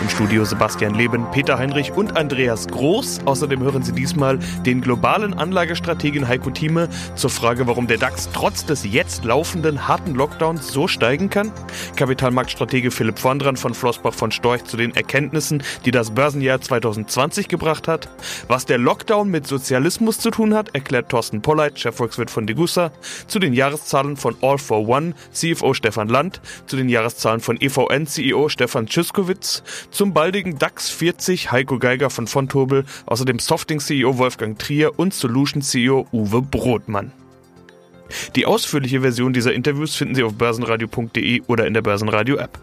Im 0.00 0.08
Studio 0.08 0.44
Sebastian 0.44 0.94
Leben, 0.94 1.26
Peter 1.30 1.58
Heinrich 1.58 1.92
und 1.92 2.16
Andreas 2.16 2.66
Groß. 2.68 3.20
Außerdem 3.24 3.62
hören 3.62 3.82
Sie 3.82 3.92
diesmal 3.92 4.38
den 4.64 4.80
globalen 4.80 5.34
Anlagestrategen 5.34 6.28
Heiko 6.28 6.50
Thieme 6.50 6.88
zur 7.14 7.30
Frage, 7.30 7.66
warum 7.66 7.86
der 7.86 7.98
DAX 7.98 8.28
trotz 8.32 8.64
des 8.64 8.84
jetzt 8.84 9.24
laufenden 9.24 9.88
harten 9.88 10.14
Lockdowns 10.14 10.68
so 10.72 10.88
steigen 10.88 11.30
kann. 11.30 11.52
Kapitalmarktstratege 11.96 12.90
Philipp 12.90 13.22
Vondran 13.22 13.56
von 13.56 13.74
Flossbach 13.74 14.14
von 14.14 14.32
Storch 14.32 14.64
zu 14.64 14.76
den 14.76 14.94
Erkenntnissen, 14.94 15.62
die 15.84 15.90
das 15.90 16.10
Börsenjahr 16.12 16.60
2020 16.60 17.48
gebracht 17.48 17.88
hat. 17.88 18.08
Was 18.48 18.66
der 18.66 18.78
Lockdown 18.78 19.30
mit 19.30 19.46
Sozialismus 19.46 20.18
zu 20.18 20.30
tun 20.30 20.54
hat, 20.54 20.74
erklärt 20.74 21.08
Thorsten 21.08 21.42
Polleit, 21.42 21.78
Chefvolkswirt 21.78 22.30
von 22.30 22.46
Degussa. 22.46 22.92
Zu 23.26 23.38
den 23.38 23.52
Jahreszahlen 23.52 24.16
von 24.16 24.36
All 24.40 24.58
for 24.58 24.88
One, 24.88 25.14
CFO 25.32 25.74
Stefan 25.74 26.08
Land. 26.08 26.40
Zu 26.66 26.76
den 26.76 26.88
Jahreszahlen 26.88 27.40
von 27.40 27.60
EVN, 27.60 28.06
CEO 28.06 28.48
Stefan 28.48 28.86
Tschüskowitz 28.86 29.59
zum 29.90 30.12
baldigen 30.14 30.58
DAX 30.58 30.90
40 30.90 31.52
Heiko 31.52 31.78
Geiger 31.78 32.10
von 32.10 32.26
Fontobel, 32.26 32.84
außerdem 33.06 33.38
Softing-CEO 33.38 34.18
Wolfgang 34.18 34.58
Trier 34.58 34.98
und 34.98 35.14
Solution-CEO 35.14 36.06
Uwe 36.12 36.42
Brotmann. 36.42 37.12
Die 38.34 38.46
ausführliche 38.46 39.02
Version 39.02 39.32
dieser 39.32 39.52
Interviews 39.52 39.94
finden 39.94 40.14
Sie 40.14 40.22
auf 40.22 40.34
börsenradio.de 40.34 41.42
oder 41.46 41.66
in 41.66 41.74
der 41.74 41.82
Börsenradio-App. 41.82 42.58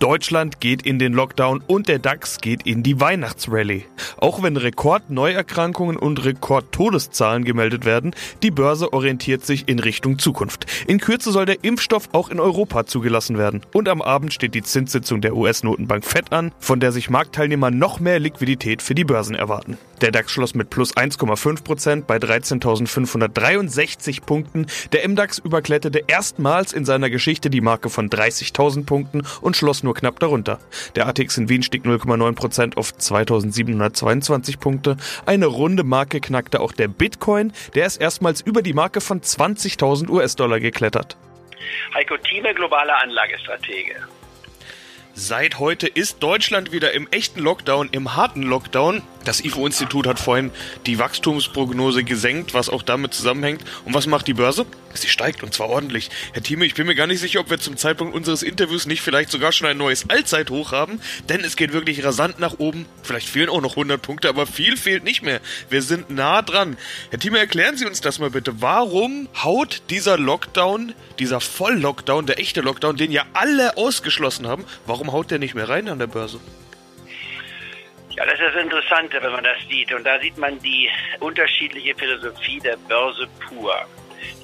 Deutschland 0.00 0.60
geht 0.60 0.82
in 0.82 0.98
den 0.98 1.12
Lockdown 1.12 1.62
und 1.66 1.88
der 1.88 1.98
DAX 1.98 2.40
geht 2.40 2.66
in 2.66 2.82
die 2.82 3.00
Weihnachtsrallye. 3.00 3.84
Auch 4.16 4.42
wenn 4.42 4.56
Rekordneuerkrankungen 4.56 5.96
und 5.96 6.24
Rekordtodeszahlen 6.24 7.44
gemeldet 7.44 7.84
werden, 7.84 8.14
die 8.42 8.50
Börse 8.50 8.92
orientiert 8.92 9.46
sich 9.46 9.68
in 9.68 9.78
Richtung 9.78 10.18
Zukunft. 10.18 10.66
In 10.86 10.98
Kürze 10.98 11.30
soll 11.30 11.46
der 11.46 11.62
Impfstoff 11.62 12.08
auch 12.12 12.28
in 12.28 12.40
Europa 12.40 12.86
zugelassen 12.86 13.38
werden. 13.38 13.62
Und 13.72 13.88
am 13.88 14.02
Abend 14.02 14.34
steht 14.34 14.54
die 14.54 14.62
Zinssitzung 14.62 15.20
der 15.20 15.36
US-Notenbank 15.36 16.04
FED 16.04 16.32
an, 16.32 16.52
von 16.58 16.80
der 16.80 16.90
sich 16.90 17.08
Marktteilnehmer 17.08 17.70
noch 17.70 18.00
mehr 18.00 18.18
Liquidität 18.18 18.82
für 18.82 18.94
die 18.94 19.04
Börsen 19.04 19.36
erwarten. 19.36 19.78
Der 20.00 20.10
DAX 20.10 20.32
schloss 20.32 20.54
mit 20.54 20.70
plus 20.70 20.96
1,5 20.96 21.62
Prozent 21.62 22.06
bei 22.06 22.16
13.563 22.16 24.22
Punkten. 24.22 24.66
Der 24.92 25.08
MDAX 25.08 25.38
überkletterte 25.38 26.02
erstmals 26.06 26.72
in 26.72 26.84
seiner 26.84 27.10
Geschichte 27.10 27.48
die 27.48 27.60
Marke 27.60 27.88
von 27.88 28.10
30.000 28.10 28.86
Punkten 28.86 29.22
und 29.40 29.56
schloss 29.56 29.83
nur 29.84 29.94
knapp 29.94 30.18
darunter. 30.18 30.58
Der 30.96 31.06
ATX 31.06 31.38
in 31.38 31.48
Wien 31.48 31.62
stieg 31.62 31.84
0,9 31.84 32.34
Prozent 32.34 32.76
auf 32.76 32.92
2.722 32.92 34.58
Punkte. 34.58 34.96
Eine 35.26 35.46
runde 35.46 35.84
Marke 35.84 36.20
knackte 36.20 36.60
auch 36.60 36.72
der 36.72 36.88
Bitcoin. 36.88 37.52
Der 37.74 37.86
ist 37.86 38.00
erstmals 38.00 38.40
über 38.40 38.62
die 38.62 38.72
Marke 38.72 39.00
von 39.00 39.20
20.000 39.20 40.08
US-Dollar 40.10 40.58
geklettert. 40.58 41.16
Heiko 41.94 42.16
Thieme, 42.16 42.52
globaler 42.54 43.00
Anlagestratege. 43.02 43.94
Seit 45.16 45.60
heute 45.60 45.86
ist 45.86 46.24
Deutschland 46.24 46.72
wieder 46.72 46.92
im 46.92 47.06
echten 47.12 47.40
Lockdown, 47.40 47.88
im 47.92 48.16
harten 48.16 48.42
Lockdown. 48.42 49.00
Das 49.24 49.42
IFO-Institut 49.42 50.06
hat 50.06 50.20
vorhin 50.20 50.50
die 50.86 50.98
Wachstumsprognose 50.98 52.04
gesenkt, 52.04 52.52
was 52.52 52.68
auch 52.68 52.82
damit 52.82 53.14
zusammenhängt. 53.14 53.62
Und 53.84 53.94
was 53.94 54.06
macht 54.06 54.26
die 54.26 54.34
Börse? 54.34 54.66
Sie 54.92 55.08
steigt 55.08 55.42
und 55.42 55.52
zwar 55.54 55.70
ordentlich. 55.70 56.10
Herr 56.32 56.42
Thieme, 56.42 56.66
ich 56.66 56.74
bin 56.74 56.86
mir 56.86 56.94
gar 56.94 57.06
nicht 57.06 57.20
sicher, 57.20 57.40
ob 57.40 57.50
wir 57.50 57.58
zum 57.58 57.76
Zeitpunkt 57.76 58.14
unseres 58.14 58.42
Interviews 58.42 58.86
nicht 58.86 59.02
vielleicht 59.02 59.30
sogar 59.30 59.50
schon 59.50 59.66
ein 59.66 59.76
neues 59.76 60.08
Allzeithoch 60.08 60.72
haben, 60.72 61.00
denn 61.28 61.42
es 61.42 61.56
geht 61.56 61.72
wirklich 61.72 62.04
rasant 62.04 62.38
nach 62.38 62.58
oben. 62.58 62.86
Vielleicht 63.02 63.28
fehlen 63.28 63.48
auch 63.48 63.60
noch 63.60 63.72
100 63.72 64.00
Punkte, 64.00 64.28
aber 64.28 64.46
viel 64.46 64.76
fehlt 64.76 65.02
nicht 65.02 65.22
mehr. 65.22 65.40
Wir 65.70 65.82
sind 65.82 66.10
nah 66.10 66.42
dran. 66.42 66.76
Herr 67.10 67.18
Thieme, 67.18 67.38
erklären 67.38 67.76
Sie 67.76 67.86
uns 67.86 68.00
das 68.00 68.18
mal 68.18 68.30
bitte. 68.30 68.60
Warum 68.60 69.28
haut 69.42 69.82
dieser 69.90 70.18
Lockdown, 70.18 70.94
dieser 71.18 71.40
Volllockdown, 71.40 72.26
der 72.26 72.38
echte 72.38 72.60
Lockdown, 72.60 72.96
den 72.96 73.10
ja 73.10 73.24
alle 73.32 73.76
ausgeschlossen 73.76 74.46
haben, 74.46 74.64
warum 74.86 75.12
haut 75.12 75.30
der 75.30 75.38
nicht 75.38 75.54
mehr 75.54 75.68
rein 75.68 75.88
an 75.88 75.98
der 75.98 76.06
Börse? 76.06 76.40
Ja, 78.16 78.24
das 78.24 78.34
ist 78.34 78.54
das 78.54 78.62
Interessante, 78.62 79.20
wenn 79.20 79.32
man 79.32 79.42
das 79.42 79.58
sieht. 79.68 79.92
Und 79.92 80.04
da 80.04 80.20
sieht 80.20 80.38
man 80.38 80.58
die 80.60 80.88
unterschiedliche 81.20 81.94
Philosophie 81.96 82.60
der 82.60 82.76
Börse 82.88 83.26
pur. 83.48 83.74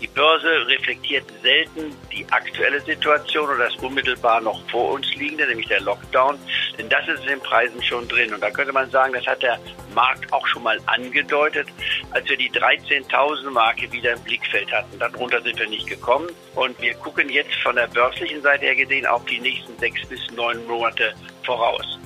Die 0.00 0.08
Börse 0.08 0.66
reflektiert 0.66 1.24
selten 1.42 1.94
die 2.12 2.26
aktuelle 2.30 2.80
Situation 2.80 3.48
oder 3.48 3.68
das 3.68 3.76
unmittelbar 3.76 4.40
noch 4.40 4.60
vor 4.70 4.92
uns 4.92 5.14
liegende, 5.14 5.46
nämlich 5.46 5.68
der 5.68 5.80
Lockdown, 5.80 6.38
denn 6.78 6.88
das 6.88 7.06
ist 7.08 7.20
in 7.22 7.28
den 7.28 7.40
Preisen 7.40 7.82
schon 7.82 8.08
drin. 8.08 8.32
Und 8.34 8.42
da 8.42 8.50
könnte 8.50 8.72
man 8.72 8.90
sagen, 8.90 9.12
das 9.12 9.26
hat 9.26 9.42
der 9.42 9.58
Markt 9.94 10.32
auch 10.32 10.46
schon 10.46 10.62
mal 10.62 10.78
angedeutet, 10.86 11.68
als 12.10 12.28
wir 12.28 12.36
die 12.36 12.50
13.000 12.50 13.50
Marke 13.50 13.90
wieder 13.92 14.12
im 14.12 14.20
Blickfeld 14.22 14.72
hatten. 14.72 14.98
Darunter 14.98 15.40
sind 15.42 15.58
wir 15.58 15.68
nicht 15.68 15.86
gekommen. 15.86 16.28
Und 16.54 16.80
wir 16.80 16.94
gucken 16.94 17.28
jetzt 17.28 17.54
von 17.62 17.76
der 17.76 17.86
börslichen 17.86 18.42
Seite 18.42 18.66
her 18.66 18.76
gesehen 18.76 19.06
auf 19.06 19.24
die 19.26 19.40
nächsten 19.40 19.78
sechs 19.78 20.06
bis 20.06 20.20
neun 20.32 20.66
Monate 20.66 21.14
voraus. 21.44 21.99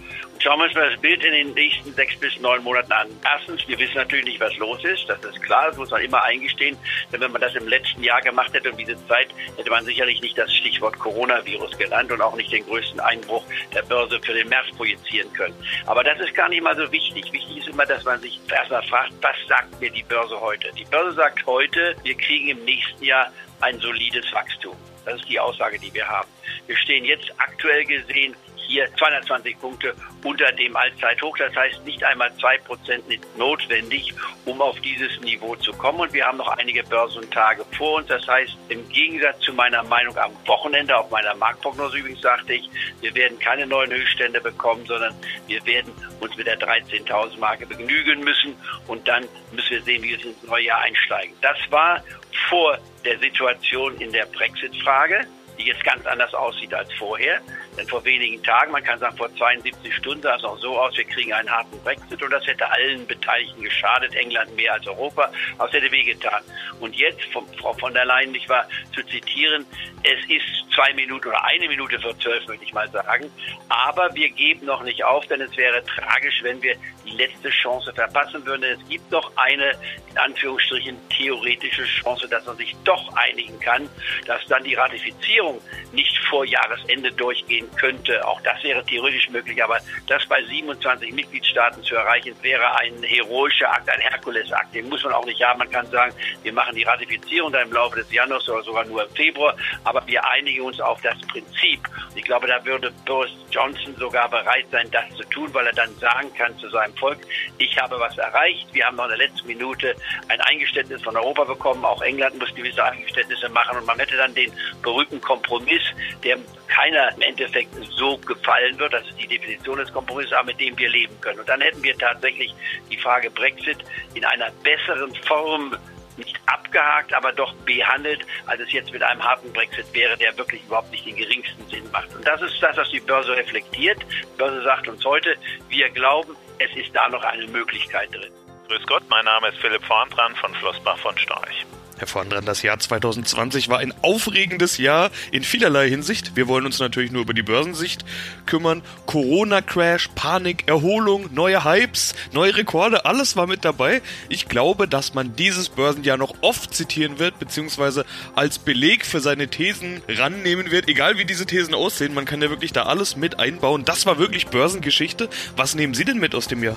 Schauen 0.45 0.59
wir 0.59 0.65
uns 0.65 0.75
mal 0.75 0.91
das 0.91 1.01
Bild 1.01 1.25
in 1.25 1.33
den 1.33 1.55
nächsten 1.55 1.95
sechs 1.95 2.19
bis 2.19 2.39
neun 2.39 2.63
Monaten 2.63 2.93
an. 2.93 3.09
Erstens, 3.25 3.67
wir 3.67 3.79
wissen 3.79 3.95
natürlich 3.95 4.27
nicht, 4.27 4.41
was 4.41 4.55
los 4.59 4.85
ist. 4.85 5.09
Das 5.09 5.25
ist 5.25 5.41
klar, 5.41 5.69
das 5.69 5.79
muss 5.79 5.91
man 5.91 6.03
immer 6.03 6.23
eingestehen. 6.23 6.77
Denn 7.11 7.23
wenn 7.23 7.33
man 7.33 7.41
das 7.41 7.55
im 7.55 7.67
letzten 7.67 8.03
Jahr 8.03 8.21
gemacht 8.21 8.53
hätte 8.53 8.71
um 8.71 8.77
diese 8.77 8.95
Zeit, 9.07 9.29
hätte 9.57 9.71
man 9.71 9.87
sicherlich 9.87 10.21
nicht 10.21 10.37
das 10.37 10.55
Stichwort 10.55 10.99
Coronavirus 10.99 11.79
genannt 11.79 12.13
und 12.13 12.21
auch 12.21 12.37
nicht 12.37 12.53
den 12.53 12.63
größten 12.67 13.01
Einbruch 13.01 13.43
der 13.73 13.85
Börse 13.85 14.21
für 14.21 14.35
den 14.35 14.51
März 14.51 14.67
projizieren 14.77 15.33
können. 15.33 15.55
Aber 15.87 16.05
das 16.05 16.21
ist 16.21 16.35
gar 16.35 16.51
nicht 16.51 16.63
mal 16.63 16.77
so 16.77 16.93
wichtig. 16.93 17.33
Wichtig 17.33 17.57
ist 17.61 17.69
immer, 17.69 17.87
dass 17.87 18.05
man 18.05 18.21
sich 18.21 18.39
erstmal 18.53 18.83
fragt, 18.83 19.15
was 19.23 19.37
sagt 19.49 19.81
mir 19.81 19.91
die 19.91 20.03
Börse 20.03 20.39
heute? 20.39 20.71
Die 20.77 20.85
Börse 20.85 21.17
sagt 21.17 21.47
heute, 21.47 21.97
wir 22.03 22.19
kriegen 22.19 22.49
im 22.49 22.63
nächsten 22.67 23.03
Jahr 23.03 23.33
ein 23.63 23.81
solides 23.81 24.31
Wachstum. 24.35 24.77
Das 25.07 25.15
ist 25.21 25.29
die 25.31 25.41
Aussage, 25.41 25.79
die 25.79 25.93
wir 25.95 26.07
haben. 26.07 26.29
Wir 26.67 26.77
stehen 26.77 27.07
jetzt 27.07 27.33
aktuell 27.39 27.87
gesehen 27.87 28.37
hier 28.67 28.89
220 28.97 29.59
Punkte 29.59 29.95
unter 30.23 30.51
dem 30.53 30.77
Allzeithoch. 30.77 31.37
Das 31.39 31.55
heißt, 31.55 31.85
nicht 31.85 32.03
einmal 32.05 32.35
zwei 32.37 32.59
Prozent 32.59 33.05
notwendig, 33.37 34.15
um 34.45 34.61
auf 34.61 34.79
dieses 34.81 35.21
Niveau 35.21 35.55
zu 35.57 35.73
kommen. 35.73 36.01
Und 36.01 36.13
wir 36.13 36.25
haben 36.25 36.39
noch 36.39 36.49
einige 36.49 36.83
Börsentage 36.85 37.65
vor 37.77 37.99
uns. 37.99 38.09
Das 38.09 38.27
heißt, 38.27 38.57
im 38.69 38.89
Gegensatz 38.89 39.41
zu 39.41 39.53
meiner 39.53 39.83
Meinung 39.85 40.17
am 40.19 40.33
Wochenende, 40.47 40.97
auf 40.97 41.11
meiner 41.11 41.35
Marktprognose 41.35 41.99
übrigens 41.99 42.21
sagte 42.21 42.55
ich, 42.55 42.69
wir 43.01 43.15
werden 43.15 43.39
keine 43.39 43.67
neuen 43.67 43.93
Höchststände 43.93 44.41
bekommen, 44.41 44.85
sondern 44.87 45.15
wir 45.47 45.65
werden 45.67 45.93
uns 46.21 46.37
mit 46.37 46.47
der 46.47 46.59
13.000 46.59 47.39
Marke 47.39 47.67
begnügen 47.67 48.21
müssen. 48.21 48.57
Und 48.87 49.07
dann 49.07 49.27
müssen 49.53 49.71
wir 49.71 49.83
sehen, 49.83 50.03
wie 50.03 50.11
wir 50.19 50.25
ins 50.25 50.43
neue 50.43 50.65
Jahr 50.65 50.81
einsteigen. 50.81 51.35
Das 51.41 51.59
war 51.71 52.03
vor 52.49 52.79
der 53.05 53.19
Situation 53.19 53.97
in 53.99 54.13
der 54.13 54.27
Brexit-Frage 54.27 55.27
die 55.59 55.65
jetzt 55.65 55.85
ganz 55.85 56.07
anders 56.07 56.33
aussieht 56.35 56.73
als 56.75 56.93
vorher. 56.95 57.41
Denn 57.77 57.87
vor 57.87 58.05
wenigen 58.05 58.43
Tagen, 58.43 58.73
man 58.73 58.85
kann 58.85 58.99
sagen 58.99 59.17
vor 59.17 59.35
72 59.35 59.95
Stunden, 59.97 60.23
sah 60.23 60.37
es 60.37 60.43
noch 60.43 60.59
so 60.59 60.79
aus, 60.79 60.97
wir 60.97 61.05
kriegen 61.05 61.33
einen 61.33 61.51
harten 61.51 61.81
Brexit 61.83 62.23
und 62.23 62.31
das 62.31 62.47
hätte 62.47 62.71
allen 62.71 63.07
Beteiligten 63.07 63.63
geschadet, 63.63 64.15
England 64.15 64.55
mehr 64.57 64.75
als 64.75 64.87
Europa, 64.87 65.31
aber 65.59 65.69
es 65.69 65.75
hätte 65.75 65.91
wehgetan. 65.91 66.43
Und 66.81 66.95
jetzt, 66.95 67.25
von 67.33 67.45
Frau 67.61 67.73
von 67.75 67.93
der 67.93 68.05
Leyen 68.05 68.33
nicht 68.33 68.49
wahr, 68.49 68.69
zu 68.95 69.03
zitieren, 69.05 69.67
es 70.03 70.21
ist 70.29 70.73
zwei 70.75 70.93
Minuten 70.95 71.29
oder 71.29 71.43
eine 71.45 71.67
Minute 71.69 71.99
vor 71.99 72.19
zwölf, 72.19 72.47
möchte 72.47 72.65
ich 72.65 72.73
mal 72.73 72.89
sagen, 72.91 73.31
aber 73.69 74.15
wir 74.15 74.29
geben 74.31 74.67
noch 74.67 74.83
nicht 74.83 75.03
auf, 75.05 75.27
denn 75.27 75.41
es 75.41 75.57
wäre 75.57 75.83
tragisch, 75.85 76.41
wenn 76.43 76.63
wir 76.63 76.77
die 77.05 77.17
letzte 77.17 77.51
Chance 77.51 77.93
verpassen 77.93 78.45
würden. 78.47 78.65
Es 78.65 78.89
gibt 78.89 79.11
noch 79.11 79.31
eine, 79.37 79.73
in 80.11 80.19
Anführungsstrichen, 80.19 80.97
theoretische 81.11 81.85
Chance, 81.85 82.29
dass 82.29 82.45
man 82.47 82.57
sich 82.57 82.75
doch 82.85 83.15
einigen 83.17 83.59
kann, 83.61 83.89
dass 84.27 84.45
dann 84.47 84.65
die 84.65 84.75
Ratifizierung 84.75 85.44
nicht 85.93 86.14
vor 86.29 86.45
Jahresende 86.45 87.13
durchgehen 87.13 87.69
könnte. 87.77 88.27
Auch 88.27 88.41
das 88.43 88.63
wäre 88.63 88.85
theoretisch 88.85 89.29
möglich, 89.31 89.63
aber 89.63 89.79
das 90.07 90.25
bei 90.27 90.43
27 90.43 91.13
Mitgliedstaaten 91.13 91.83
zu 91.83 91.95
erreichen, 91.95 92.35
wäre 92.43 92.77
ein 92.79 93.03
heroischer 93.03 93.71
Akt, 93.71 93.89
ein 93.89 94.01
Herkulesakt. 94.01 94.75
Den 94.75 94.89
muss 94.89 95.03
man 95.05 95.13
auch 95.13 95.27
nicht 95.27 95.43
haben. 95.43 95.59
Man 95.59 95.71
kann 95.71 95.87
sagen, 95.91 96.15
wir 96.43 96.53
machen 96.53 96.75
die 96.75 96.85
Ratifizierung 96.85 97.53
dann 97.53 97.69
im 97.69 97.73
Laufe 97.73 97.97
des 97.97 98.13
Januars 98.13 98.49
oder 98.49 98.63
sogar 98.63 98.85
nur 98.85 99.05
im 99.05 99.15
Februar, 99.15 99.57
aber 99.85 100.07
wir 100.07 100.25
einigen 100.25 100.63
uns 100.63 100.81
auf 100.81 101.01
das 101.03 101.19
Prinzip. 101.29 101.81
Ich 102.15 102.25
glaube, 102.25 102.47
da 102.47 102.65
würde 102.65 102.93
Boris 103.05 103.33
Johnson 103.51 103.95
sogar 103.97 104.29
bereit 104.29 104.67
sein, 104.71 104.91
das 104.91 105.05
zu 105.17 105.25
tun, 105.25 105.53
weil 105.53 105.67
er 105.67 105.73
dann 105.73 105.95
sagen 105.99 106.33
kann 106.35 106.57
zu 106.59 106.69
seinem 106.71 106.95
Volk, 106.97 107.19
ich 107.59 107.79
habe 107.79 107.99
was 107.99 108.17
erreicht. 108.19 108.67
Wir 108.73 108.87
haben 108.87 108.97
noch 108.97 109.05
in 109.05 109.19
der 109.19 109.29
letzten 109.29 109.47
Minute 109.47 109.95
ein 110.29 110.41
Eingeständnis 110.43 111.03
von 111.03 111.17
Europa 111.17 111.45
bekommen. 111.45 111.85
Auch 111.85 112.03
England 112.03 112.39
muss 112.39 112.55
gewisse 112.55 112.85
Eingeständnisse 112.85 113.49
machen 113.49 113.79
und 113.79 113.87
man 113.87 113.99
hätte 113.99 114.17
dann 114.17 114.35
den 114.35 114.53
berühmten 114.83 115.21
Kompromiss, 115.21 115.83
der 116.23 116.39
keiner 116.69 117.15
im 117.15 117.23
Endeffekt 117.23 117.75
so 117.97 118.17
gefallen 118.19 118.79
wird. 118.79 118.93
Das 118.93 119.07
ist 119.09 119.21
die 119.21 119.27
Definition 119.27 119.79
des 119.79 119.93
Kompromisses, 119.93 120.33
aber 120.33 120.47
mit 120.47 120.61
dem 120.61 120.77
wir 120.79 120.89
leben 120.89 121.19
können. 121.21 121.41
Und 121.41 121.49
dann 121.49 121.61
hätten 121.61 121.83
wir 121.83 121.97
tatsächlich 121.97 122.55
die 122.91 122.97
Frage 122.97 123.31
Brexit 123.31 123.79
in 124.15 124.25
einer 124.25 124.51
besseren 124.63 125.15
Form 125.27 125.77
nicht 126.17 126.39
abgehakt, 126.47 127.13
aber 127.13 127.33
doch 127.33 127.53
behandelt, 127.65 128.25
als 128.47 128.61
es 128.61 128.73
jetzt 128.73 128.93
mit 128.93 129.03
einem 129.03 129.23
harten 129.23 129.53
Brexit 129.53 129.87
wäre, 129.93 130.17
der 130.17 130.37
wirklich 130.39 130.63
überhaupt 130.65 130.91
nicht 130.91 131.07
den 131.07 131.17
geringsten 131.17 131.67
Sinn 131.69 131.91
macht. 131.91 132.15
Und 132.15 132.27
das 132.27 132.41
ist 132.43 132.63
das, 132.63 132.77
was 132.77 132.89
die 132.91 133.01
Börse 133.01 133.37
reflektiert. 133.37 133.99
Die 134.03 134.39
Börse 134.39 134.63
sagt 134.63 134.89
uns 134.89 135.05
heute, 135.05 135.35
wir 135.69 135.91
glauben, 135.91 136.37
es 136.59 136.75
ist 136.77 136.95
da 136.95 137.09
noch 137.09 137.23
eine 137.25 137.47
Möglichkeit 137.49 138.13
drin. 138.15 138.33
Grüß 138.69 138.87
Gott, 138.87 139.03
mein 139.09 139.25
Name 139.25 139.49
ist 139.49 139.59
Philipp 139.59 139.85
Vorndran 139.85 140.35
von 140.37 140.55
Flossbach 140.55 140.99
von 140.99 141.17
Storch. 141.19 141.67
Herr 141.97 142.09
Vorndran, 142.09 142.45
das 142.45 142.63
Jahr 142.63 142.79
2020 142.79 143.69
war 143.69 143.79
ein 143.79 143.95
aufregendes 144.03 144.79
Jahr 144.79 145.11
in 145.31 145.45
vielerlei 145.45 145.89
Hinsicht. 145.89 146.35
Wir 146.35 146.49
wollen 146.49 146.67
uns 146.67 146.81
natürlich 146.81 147.13
nur 147.13 147.23
über 147.23 147.35
die 147.35 147.43
Börsensicht 147.43 148.05
kümmern. 148.47 148.83
Corona-Crash, 149.07 150.11
Panik, 150.17 150.67
Erholung, 150.67 151.33
neue 151.33 151.65
Hypes, 151.65 152.15
neue 152.33 152.57
Rekorde, 152.57 153.05
alles 153.05 153.37
war 153.37 153.47
mit 153.47 153.65
dabei. 153.65 154.03
Ich 154.29 154.49
glaube, 154.49 154.89
dass 154.89 155.15
man 155.15 155.37
dieses 155.37 155.69
Börsenjahr 155.69 156.17
noch 156.17 156.35
oft 156.41 156.75
zitieren 156.75 157.21
wird, 157.21 157.39
beziehungsweise 157.39 158.05
als 158.35 158.59
Beleg 158.59 159.07
für 159.07 159.21
seine 159.21 159.47
Thesen 159.47 160.03
rannehmen 160.09 160.73
wird, 160.73 160.89
egal 160.89 161.17
wie 161.17 161.25
diese 161.25 161.47
Thesen 161.47 161.75
aussehen. 161.75 162.13
Man 162.13 162.25
kann 162.25 162.43
ja 162.43 162.51
wirklich 162.51 162.73
da 162.73 162.85
alles 162.85 163.17
mit 163.17 163.39
einbauen. 163.39 163.85
Das 163.85 164.05
war 164.05 164.19
wirklich 164.19 164.49
Börsengeschichte. 164.49 165.29
Was 165.57 165.77
nehmen 165.77 165.95
Sie 165.95 166.05
denn 166.05 166.19
mit 166.19 166.35
aus 166.35 166.49
dem 166.49 166.65
Jahr? 166.65 166.77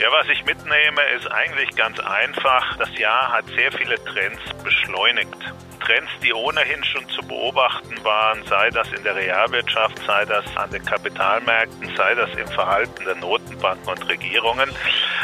Ja, 0.00 0.10
was 0.10 0.28
ich 0.28 0.44
mitnehme, 0.44 1.02
ist 1.16 1.30
eigentlich 1.30 1.74
ganz 1.76 2.00
einfach. 2.00 2.76
Das 2.78 2.98
Jahr 2.98 3.32
hat 3.32 3.46
sehr 3.46 3.70
viele 3.70 3.94
Trends 4.04 4.42
beschleunigt. 4.64 5.36
Trends, 5.84 6.10
die 6.22 6.32
ohnehin 6.32 6.82
schon 6.82 7.08
zu 7.10 7.22
beobachten 7.22 7.94
waren, 8.02 8.42
sei 8.46 8.70
das 8.70 8.90
in 8.92 9.04
der 9.04 9.14
Realwirtschaft, 9.14 9.98
sei 10.06 10.24
das 10.24 10.44
an 10.56 10.70
den 10.70 10.84
Kapitalmärkten, 10.84 11.94
sei 11.94 12.14
das 12.14 12.30
im 12.34 12.48
Verhalten 12.48 13.04
der 13.04 13.14
Notenbanken 13.16 13.88
und 13.88 14.08
Regierungen. 14.08 14.70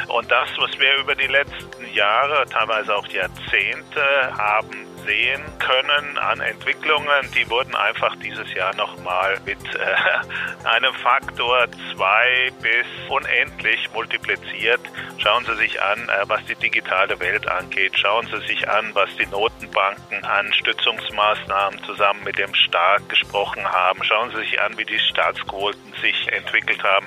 Und 0.08 0.30
das, 0.30 0.48
was 0.58 0.78
wir 0.78 0.94
über 0.98 1.14
die 1.14 1.26
letzten 1.26 1.92
Jahre, 1.92 2.44
teilweise 2.46 2.94
auch 2.94 3.06
Jahrzehnte 3.08 4.36
haben 4.36 4.89
sehen 5.10 5.42
können 5.58 6.18
an 6.18 6.40
Entwicklungen, 6.40 7.30
die 7.34 7.48
wurden 7.50 7.74
einfach 7.74 8.14
dieses 8.16 8.52
Jahr 8.54 8.74
nochmal 8.76 9.40
mit 9.44 9.58
äh, 9.74 10.64
einem 10.64 10.94
Faktor 10.94 11.66
zwei 11.92 12.52
bis 12.62 12.86
unendlich 13.08 13.90
multipliziert. 13.92 14.80
Schauen 15.18 15.44
Sie 15.46 15.56
sich 15.56 15.82
an, 15.82 16.08
äh, 16.08 16.28
was 16.28 16.44
die 16.44 16.54
digitale 16.54 17.18
Welt 17.18 17.48
angeht. 17.48 17.98
Schauen 17.98 18.28
Sie 18.28 18.46
sich 18.46 18.68
an, 18.68 18.94
was 18.94 19.08
die 19.16 19.26
Notenbanken 19.26 20.24
an 20.24 20.52
Stützungsmaßnahmen 20.52 21.82
zusammen 21.84 22.22
mit 22.22 22.38
dem 22.38 22.54
Staat 22.54 23.08
gesprochen 23.08 23.64
haben. 23.66 24.04
Schauen 24.04 24.30
Sie 24.30 24.42
sich 24.42 24.60
an, 24.60 24.78
wie 24.78 24.84
die 24.84 25.00
Staatsquoten 25.00 25.92
sich 26.00 26.28
entwickelt 26.30 26.84
haben. 26.84 27.06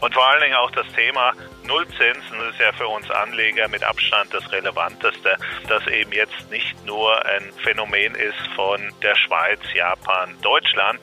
Und 0.00 0.14
vor 0.14 0.26
allen 0.26 0.40
Dingen 0.40 0.56
auch 0.56 0.70
das 0.70 0.86
Thema 0.94 1.32
Nullzinsen 1.64 2.40
ist 2.50 2.58
ja 2.58 2.72
für 2.72 2.88
uns 2.88 3.10
Anleger 3.10 3.68
mit 3.68 3.84
Abstand 3.84 4.32
das 4.32 4.50
Relevanteste, 4.50 5.36
das 5.68 5.86
eben 5.86 6.12
jetzt 6.12 6.50
nicht 6.50 6.84
nur 6.84 7.24
ein 7.24 7.52
Phänomen 7.62 8.14
ist 8.14 8.46
von 8.54 8.92
der 9.02 9.14
Schweiz, 9.16 9.60
Japan, 9.74 10.36
Deutschland, 10.42 11.00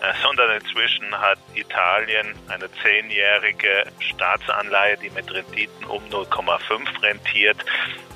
äh, 0.00 0.12
sondern 0.22 0.50
inzwischen 0.60 1.18
hat 1.18 1.38
Italien 1.54 2.34
eine 2.48 2.70
zehnjährige 2.82 3.84
Staatsanleihe, 4.00 4.96
die 4.98 5.10
mit 5.10 5.32
Renditen 5.32 5.84
um 5.86 6.02
0,5 6.08 7.02
rentiert 7.02 7.64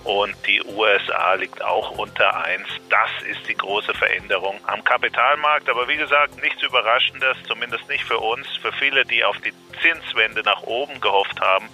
und 0.05 0.35
die 0.49 0.61
USA 0.65 1.35
liegt 1.35 1.63
auch 1.63 1.93
unter 1.93 2.45
1. 2.45 2.67
Das 2.91 3.11
ist 3.29 3.47
die 3.49 3.55
große 3.55 3.95
Veränderung 3.95 4.59
am 4.67 4.83
Kapitalmarkt. 4.83 5.69
Aber 5.69 5.87
wie 5.87 5.97
gesagt, 5.97 6.43
nichts 6.43 6.61
Überraschendes, 6.63 7.37
zumindest 7.47 7.89
nicht 7.89 8.05
für 8.05 8.19
uns. 8.19 8.47
Für 8.61 8.73
viele, 8.73 9.05
die 9.05 9.23
auf 9.23 9.37
die 9.39 9.53
Zinswende 9.81 10.43
nach 10.43 10.63
oben 10.63 11.01
gehofft 11.01 11.41
haben, 11.41 11.69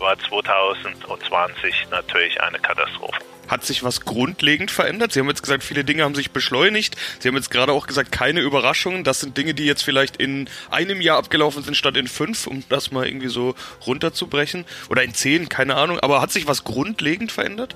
war 0.00 0.18
2020 0.18 1.88
natürlich 1.90 2.40
eine 2.40 2.58
Katastrophe. 2.58 3.18
Hat 3.48 3.64
sich 3.64 3.82
was 3.82 4.04
grundlegend 4.04 4.70
verändert? 4.70 5.12
Sie 5.12 5.20
haben 5.20 5.28
jetzt 5.28 5.42
gesagt, 5.42 5.64
viele 5.64 5.82
Dinge 5.82 6.04
haben 6.04 6.14
sich 6.14 6.32
beschleunigt. 6.32 6.96
Sie 7.18 7.28
haben 7.28 7.36
jetzt 7.36 7.50
gerade 7.50 7.72
auch 7.72 7.86
gesagt, 7.86 8.12
keine 8.12 8.40
Überraschungen. 8.40 9.04
Das 9.04 9.20
sind 9.20 9.38
Dinge, 9.38 9.54
die 9.54 9.64
jetzt 9.64 9.82
vielleicht 9.82 10.18
in 10.18 10.50
einem 10.70 11.00
Jahr 11.00 11.16
abgelaufen 11.16 11.62
sind, 11.62 11.74
statt 11.74 11.96
in 11.96 12.08
fünf, 12.08 12.46
um 12.46 12.62
das 12.68 12.90
mal 12.90 13.06
irgendwie 13.06 13.28
so 13.28 13.54
runterzubrechen. 13.86 14.66
Oder 14.90 15.02
in 15.02 15.14
zehn, 15.14 15.48
keine 15.48 15.76
Ahnung. 15.76 15.98
Aber 16.00 16.20
hat 16.20 16.30
sich 16.30 16.46
was 16.46 16.64
grundlegend 16.64 17.32
verändert? 17.32 17.74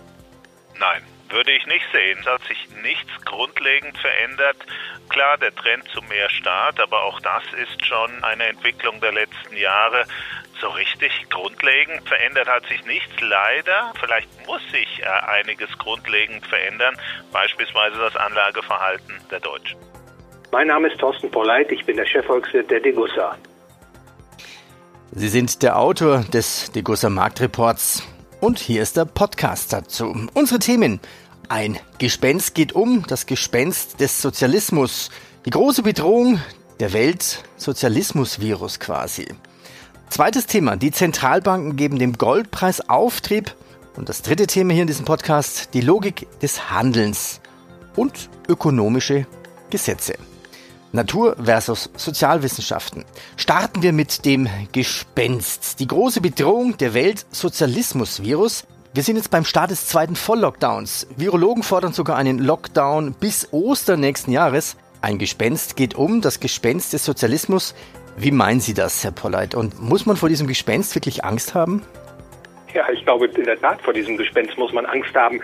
Nein, 0.78 1.02
würde 1.30 1.52
ich 1.52 1.66
nicht 1.66 1.86
sehen. 1.90 2.18
Es 2.20 2.26
hat 2.26 2.44
sich 2.44 2.68
nichts 2.82 3.10
grundlegend 3.24 3.96
verändert. 3.96 4.56
Klar, 5.08 5.38
der 5.38 5.54
Trend 5.54 5.88
zu 5.88 6.02
mehr 6.02 6.28
Staat, 6.28 6.78
aber 6.80 7.02
auch 7.02 7.18
das 7.20 7.42
ist 7.62 7.86
schon 7.86 8.22
eine 8.22 8.44
Entwicklung 8.44 9.00
der 9.00 9.12
letzten 9.12 9.56
Jahre 9.56 10.06
so 10.62 10.68
richtig 10.68 11.10
grundlegend 11.28 12.08
verändert 12.08 12.48
hat 12.48 12.64
sich 12.66 12.82
nichts. 12.86 13.12
Leider, 13.20 13.92
vielleicht 14.00 14.28
muss 14.46 14.62
sich 14.70 15.02
äh, 15.02 15.06
einiges 15.06 15.68
grundlegend 15.76 16.46
verändern, 16.46 16.96
beispielsweise 17.32 17.98
das 17.98 18.16
Anlageverhalten 18.16 19.14
der 19.30 19.40
Deutschen. 19.40 19.78
Mein 20.52 20.68
Name 20.68 20.88
ist 20.88 20.98
Thorsten 20.98 21.30
Polleit, 21.30 21.70
ich 21.72 21.84
bin 21.84 21.96
der 21.96 22.06
Chefvolkswirt 22.06 22.70
der 22.70 22.80
Degussa. 22.80 23.36
Sie 25.10 25.28
sind 25.28 25.62
der 25.62 25.78
Autor 25.78 26.20
des 26.32 26.70
Degussa 26.72 27.10
Marktreports 27.10 28.06
und 28.40 28.58
hier 28.58 28.82
ist 28.82 28.96
der 28.96 29.04
Podcast 29.04 29.72
dazu. 29.72 30.28
Unsere 30.32 30.58
Themen. 30.58 31.00
Ein 31.48 31.78
Gespenst 31.98 32.54
geht 32.54 32.72
um, 32.72 33.04
das 33.08 33.26
Gespenst 33.26 34.00
des 34.00 34.22
Sozialismus. 34.22 35.10
Die 35.44 35.50
große 35.50 35.82
Bedrohung 35.82 36.40
der 36.80 36.92
Welt, 36.92 37.42
Sozialismus-Virus 37.56 38.80
quasi. 38.80 39.26
Zweites 40.12 40.44
Thema, 40.44 40.76
die 40.76 40.90
Zentralbanken 40.90 41.74
geben 41.74 41.98
dem 41.98 42.18
Goldpreis 42.18 42.86
Auftrieb. 42.86 43.56
Und 43.96 44.10
das 44.10 44.20
dritte 44.20 44.46
Thema 44.46 44.74
hier 44.74 44.82
in 44.82 44.86
diesem 44.86 45.06
Podcast, 45.06 45.70
die 45.72 45.80
Logik 45.80 46.28
des 46.40 46.70
Handelns 46.70 47.40
und 47.96 48.28
ökonomische 48.46 49.26
Gesetze. 49.70 50.16
Natur 50.92 51.36
versus 51.42 51.88
Sozialwissenschaften. 51.96 53.06
Starten 53.38 53.82
wir 53.82 53.94
mit 53.94 54.26
dem 54.26 54.50
Gespenst. 54.72 55.80
Die 55.80 55.86
große 55.86 56.20
Bedrohung 56.20 56.76
der 56.76 56.92
Welt 56.92 57.24
Sozialismus-Virus. 57.30 58.66
Wir 58.92 59.04
sind 59.04 59.16
jetzt 59.16 59.30
beim 59.30 59.46
Start 59.46 59.70
des 59.70 59.86
zweiten 59.86 60.14
Volllockdowns. 60.14 61.06
Virologen 61.16 61.62
fordern 61.62 61.94
sogar 61.94 62.18
einen 62.18 62.38
Lockdown 62.38 63.14
bis 63.14 63.48
Ostern 63.50 64.00
nächsten 64.00 64.30
Jahres. 64.30 64.76
Ein 65.00 65.16
Gespenst 65.16 65.74
geht 65.74 65.94
um, 65.94 66.20
das 66.20 66.38
Gespenst 66.38 66.92
des 66.92 67.02
Sozialismus. 67.02 67.74
Wie 68.16 68.30
meinen 68.30 68.60
Sie 68.60 68.74
das, 68.74 69.04
Herr 69.04 69.12
Polleit? 69.12 69.54
Und 69.54 69.80
muss 69.80 70.06
man 70.06 70.16
vor 70.16 70.28
diesem 70.28 70.46
Gespenst 70.46 70.94
wirklich 70.94 71.24
Angst 71.24 71.54
haben? 71.54 71.82
Ja, 72.74 72.88
ich 72.90 73.04
glaube, 73.04 73.26
in 73.26 73.44
der 73.44 73.60
Tat 73.60 73.80
vor 73.82 73.92
diesem 73.92 74.16
Gespenst 74.16 74.56
muss 74.58 74.72
man 74.72 74.86
Angst 74.86 75.14
haben. 75.14 75.40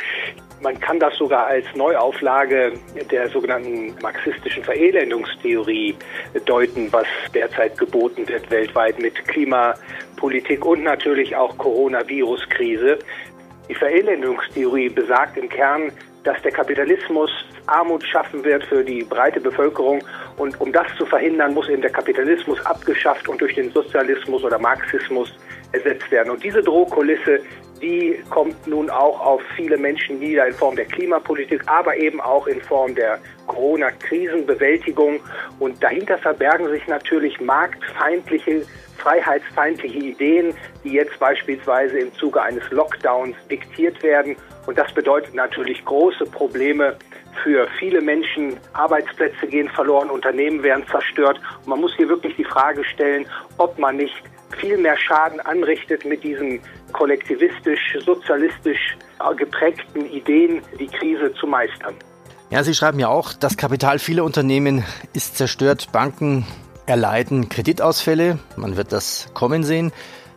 Man 0.61 0.79
kann 0.81 0.99
das 0.99 1.17
sogar 1.17 1.47
als 1.47 1.67
Neuauflage 1.77 2.73
der 3.11 3.29
sogenannten 3.29 3.95
marxistischen 4.03 4.65
Verelendungstheorie 4.65 5.95
deuten, 6.47 6.93
was 6.93 7.07
derzeit 7.33 7.79
geboten 7.79 8.27
wird 8.29 8.51
weltweit 8.51 8.99
mit 8.99 9.15
Klimapolitik 9.29 10.65
und 10.65 10.83
natürlich 10.83 11.37
auch 11.37 11.57
Coronavirus-Krise. 11.59 12.99
Die 13.69 13.75
Verelendungstheorie 13.75 14.89
besagt 14.89 15.37
im 15.37 15.49
Kern, 15.49 15.93
dass 16.25 16.41
der 16.43 16.53
Kapitalismus 16.53 17.31
Armut 17.69 18.05
schaffen 18.05 18.45
wird 18.45 18.65
für 18.65 18.83
die 18.85 19.05
breite 19.05 19.41
Bevölkerung. 19.41 20.03
Und 20.37 20.61
um 20.61 20.73
das 20.73 20.87
zu 20.97 21.07
verhindern, 21.07 21.55
muss 21.55 21.69
eben 21.69 21.83
der 21.83 21.93
Kapitalismus 21.93 22.65
abgeschafft 22.65 23.29
und 23.29 23.41
durch 23.41 23.55
den 23.55 23.71
Sozialismus 23.71 24.45
oder 24.45 24.59
Marxismus 24.59 25.33
ersetzt 25.73 26.11
werden. 26.11 26.31
Und 26.31 26.43
diese 26.43 26.63
Drohkulisse, 26.63 27.41
die 27.81 28.21
kommt 28.31 28.67
nun 28.67 28.91
auch 28.91 29.21
auf 29.21 29.43
viele 29.55 29.77
Menschen 29.77 30.19
nieder 30.19 30.47
in 30.47 30.55
Form 30.55 30.77
der 30.77 30.87
Klimapolitik, 30.87 31.63
aber 31.67 31.97
eben 31.97 32.21
auch 32.21 32.47
in 32.47 32.61
Form 32.61 32.95
der 32.95 33.19
Corona-Krisenbewältigung. 33.47 35.21
Und 35.59 35.83
dahinter 35.83 36.19
verbergen 36.19 36.69
sich 36.71 36.87
natürlich 36.89 37.41
marktfeindliche, 37.41 38.63
freiheitsfeindliche 38.97 39.99
Ideen, 39.99 40.55
die 40.85 40.93
jetzt 40.93 41.19
beispielsweise 41.19 41.99
im 41.99 42.13
Zuge 42.15 42.43
eines 42.43 42.69
Lockdowns 42.71 43.37
diktiert 43.49 44.03
werden. 44.03 44.37
Und 44.67 44.77
das 44.77 44.93
bedeutet 44.93 45.35
natürlich 45.35 45.85
große 45.85 46.25
Probleme 46.25 46.97
für 47.43 47.69
viele 47.79 48.01
Menschen. 48.01 48.57
Arbeitsplätze 48.73 49.47
gehen 49.47 49.69
verloren, 49.71 50.11
Unternehmen 50.11 50.63
werden 50.63 50.85
zerstört. 50.91 51.41
Und 51.61 51.69
man 51.69 51.81
muss 51.81 51.95
hier 51.97 52.09
wirklich 52.09 52.37
die 52.37 52.45
Frage 52.45 52.85
stellen, 52.85 53.27
ob 53.59 53.79
man 53.79 53.97
nicht 53.97 54.15
viel 54.61 54.79
mehr 54.79 54.97
Schaden 54.97 55.41
anrichtet 55.41 56.05
mit 56.05 56.25
diesen 56.25 56.61
kollektivistisch, 56.93 57.99
sozialistisch 58.05 58.97
geprägten 59.37 60.07
Ideen, 60.07 60.63
die 60.79 60.87
Krise 60.87 61.33
zu 61.35 61.47
meistern. 61.47 61.95
Ja, 62.51 62.63
Sie 62.63 62.73
schreiben 62.73 62.99
ja 62.99 63.09
auch, 63.09 63.35
das 63.35 63.57
Kapital 63.57 63.99
vieler 63.99 64.25
Unternehmen 64.25 64.85
ist 65.13 65.37
zerstört. 65.37 65.89
Banken 65.93 66.47
erleiden 66.87 67.51
Kreditausfälle. 67.51 68.39
Man 68.57 68.77
wird 68.77 68.93
das 68.93 69.29
kommen 69.35 69.65
sehen, 69.65 69.93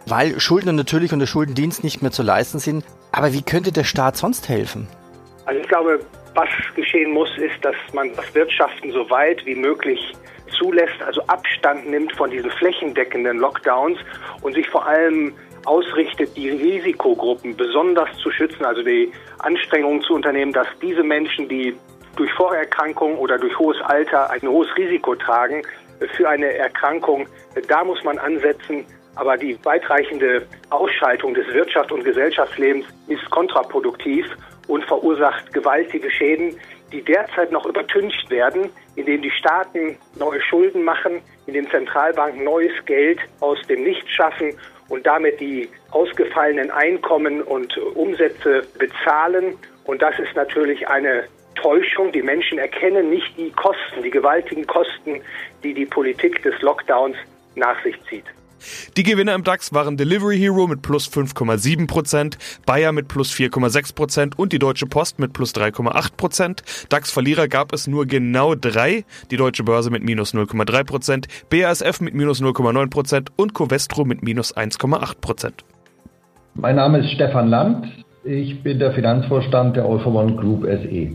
weil 0.07 0.39
Schuldner 0.39 0.73
natürlich 0.73 1.13
und 1.13 1.19
der 1.19 1.27
Schuldendienst 1.27 1.83
nicht 1.83 2.01
mehr 2.01 2.11
zu 2.11 2.23
leisten 2.23 2.59
sind. 2.59 2.83
Aber 3.13 3.31
wie 3.31 3.41
könnte 3.43 3.71
der 3.71 3.85
Staat 3.85 4.17
sonst 4.17 4.49
helfen? 4.49 4.87
Also 5.45 5.61
ich 5.61 5.67
glaube, 5.67 5.99
was 6.33 6.49
geschehen 6.75 7.11
muss, 7.11 7.29
ist, 7.37 7.63
dass 7.63 7.75
man 7.93 8.15
das 8.15 8.33
Wirtschaften 8.33 8.91
so 8.91 9.09
weit 9.09 9.45
wie 9.45 9.55
möglich 9.55 10.13
zulässt, 10.57 11.01
also 11.05 11.21
Abstand 11.27 11.89
nimmt 11.89 12.15
von 12.15 12.29
diesen 12.29 12.51
flächendeckenden 12.51 13.37
Lockdowns 13.37 13.97
und 14.41 14.53
sich 14.53 14.67
vor 14.69 14.85
allem 14.85 15.33
ausrichtet, 15.65 16.35
die 16.35 16.49
Risikogruppen 16.49 17.55
besonders 17.55 18.09
zu 18.17 18.31
schützen, 18.31 18.65
also 18.65 18.83
die 18.83 19.11
Anstrengungen 19.39 20.01
zu 20.01 20.13
unternehmen, 20.13 20.51
dass 20.51 20.67
diese 20.81 21.03
Menschen, 21.03 21.47
die 21.47 21.75
durch 22.15 22.31
Vorerkrankung 22.33 23.17
oder 23.17 23.37
durch 23.37 23.57
hohes 23.57 23.79
Alter 23.81 24.29
ein 24.29 24.41
hohes 24.41 24.67
Risiko 24.75 25.15
tragen 25.15 25.61
für 26.15 26.27
eine 26.27 26.53
Erkrankung, 26.53 27.27
da 27.67 27.83
muss 27.83 28.03
man 28.03 28.17
ansetzen, 28.17 28.85
Aber 29.15 29.37
die 29.37 29.57
weitreichende 29.65 30.47
Ausschaltung 30.69 31.33
des 31.33 31.45
Wirtschafts- 31.47 31.91
und 31.91 32.03
Gesellschaftslebens 32.03 32.85
ist 33.07 33.29
kontraproduktiv 33.29 34.25
und 34.71 34.85
verursacht 34.85 35.51
gewaltige 35.51 36.09
Schäden, 36.09 36.57
die 36.93 37.01
derzeit 37.01 37.51
noch 37.51 37.65
übertüncht 37.65 38.29
werden, 38.29 38.69
indem 38.95 39.21
die 39.21 39.31
Staaten 39.31 39.97
neue 40.17 40.41
Schulden 40.41 40.83
machen, 40.83 41.21
indem 41.45 41.69
Zentralbanken 41.69 42.45
neues 42.45 42.73
Geld 42.85 43.19
aus 43.41 43.59
dem 43.67 43.83
Nichts 43.83 44.09
schaffen 44.09 44.53
und 44.87 45.05
damit 45.05 45.41
die 45.41 45.67
ausgefallenen 45.91 46.71
Einkommen 46.71 47.41
und 47.41 47.77
Umsätze 47.95 48.65
bezahlen. 48.79 49.57
Und 49.83 50.01
das 50.01 50.17
ist 50.19 50.35
natürlich 50.37 50.87
eine 50.87 51.25
Täuschung. 51.55 52.13
Die 52.13 52.21
Menschen 52.21 52.57
erkennen 52.57 53.09
nicht 53.09 53.37
die 53.37 53.51
Kosten, 53.51 54.03
die 54.03 54.09
gewaltigen 54.09 54.65
Kosten, 54.67 55.21
die 55.65 55.73
die 55.73 55.85
Politik 55.85 56.41
des 56.43 56.61
Lockdowns 56.61 57.17
nach 57.55 57.81
sich 57.83 58.01
zieht. 58.05 58.25
Die 58.97 59.03
Gewinner 59.03 59.35
im 59.35 59.43
DAX 59.43 59.73
waren 59.73 59.97
Delivery 59.97 60.37
Hero 60.37 60.67
mit 60.67 60.81
plus 60.81 61.09
5,7%, 61.09 62.37
Bayer 62.65 62.91
mit 62.91 63.07
plus 63.07 63.33
4,6% 63.33 64.35
und 64.35 64.53
die 64.53 64.59
Deutsche 64.59 64.85
Post 64.85 65.19
mit 65.19 65.33
plus 65.33 65.53
3,8%. 65.53 66.87
DAX-Verlierer 66.89 67.47
gab 67.47 67.73
es 67.73 67.87
nur 67.87 68.05
genau 68.05 68.55
drei, 68.55 69.05
die 69.31 69.37
Deutsche 69.37 69.63
Börse 69.63 69.89
mit 69.89 70.03
minus 70.03 70.33
0,3%, 70.33 71.25
BASF 71.49 72.01
mit 72.01 72.13
minus 72.13 72.41
0,9% 72.41 73.29
und 73.35 73.53
Covestro 73.53 74.05
mit 74.05 74.23
minus 74.23 74.55
1,8%. 74.55 75.51
Mein 76.55 76.75
Name 76.75 76.99
ist 76.99 77.11
Stefan 77.11 77.47
Land. 77.47 77.87
Ich 78.23 78.61
bin 78.61 78.77
der 78.77 78.93
Finanzvorstand 78.93 79.77
der 79.77 79.85
All 79.85 79.99
for 79.99 80.13
One 80.13 80.35
Group 80.35 80.65
SE. 80.65 81.11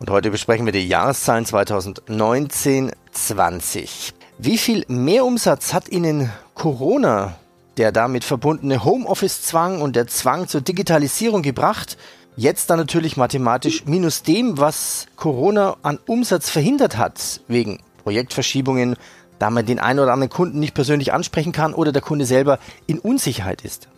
Und 0.00 0.10
heute 0.10 0.32
besprechen 0.32 0.66
wir 0.66 0.72
die 0.72 0.88
Jahreszahlen 0.88 1.44
2019-20. 1.44 4.12
Wie 4.38 4.58
viel 4.58 4.84
Mehrumsatz 4.88 5.72
hat 5.72 5.88
Ihnen 5.90 6.30
Corona, 6.62 7.34
der 7.76 7.90
damit 7.90 8.22
verbundene 8.22 8.84
Homeoffice-Zwang 8.84 9.82
und 9.82 9.96
der 9.96 10.06
Zwang 10.06 10.46
zur 10.46 10.60
Digitalisierung 10.60 11.42
gebracht? 11.42 11.98
Jetzt 12.36 12.70
dann 12.70 12.78
natürlich 12.78 13.16
mathematisch 13.16 13.84
minus 13.84 14.22
dem, 14.22 14.58
was 14.58 15.08
Corona 15.16 15.74
an 15.82 15.98
Umsatz 16.06 16.50
verhindert 16.50 16.96
hat, 16.96 17.40
wegen 17.48 17.80
Projektverschiebungen, 18.04 18.94
da 19.40 19.50
man 19.50 19.66
den 19.66 19.80
einen 19.80 19.98
oder 19.98 20.12
anderen 20.12 20.30
Kunden 20.30 20.60
nicht 20.60 20.72
persönlich 20.72 21.12
ansprechen 21.12 21.50
kann 21.50 21.74
oder 21.74 21.90
der 21.90 22.00
Kunde 22.00 22.26
selber 22.26 22.60
in 22.86 23.00
Unsicherheit 23.00 23.62
ist. 23.62 23.88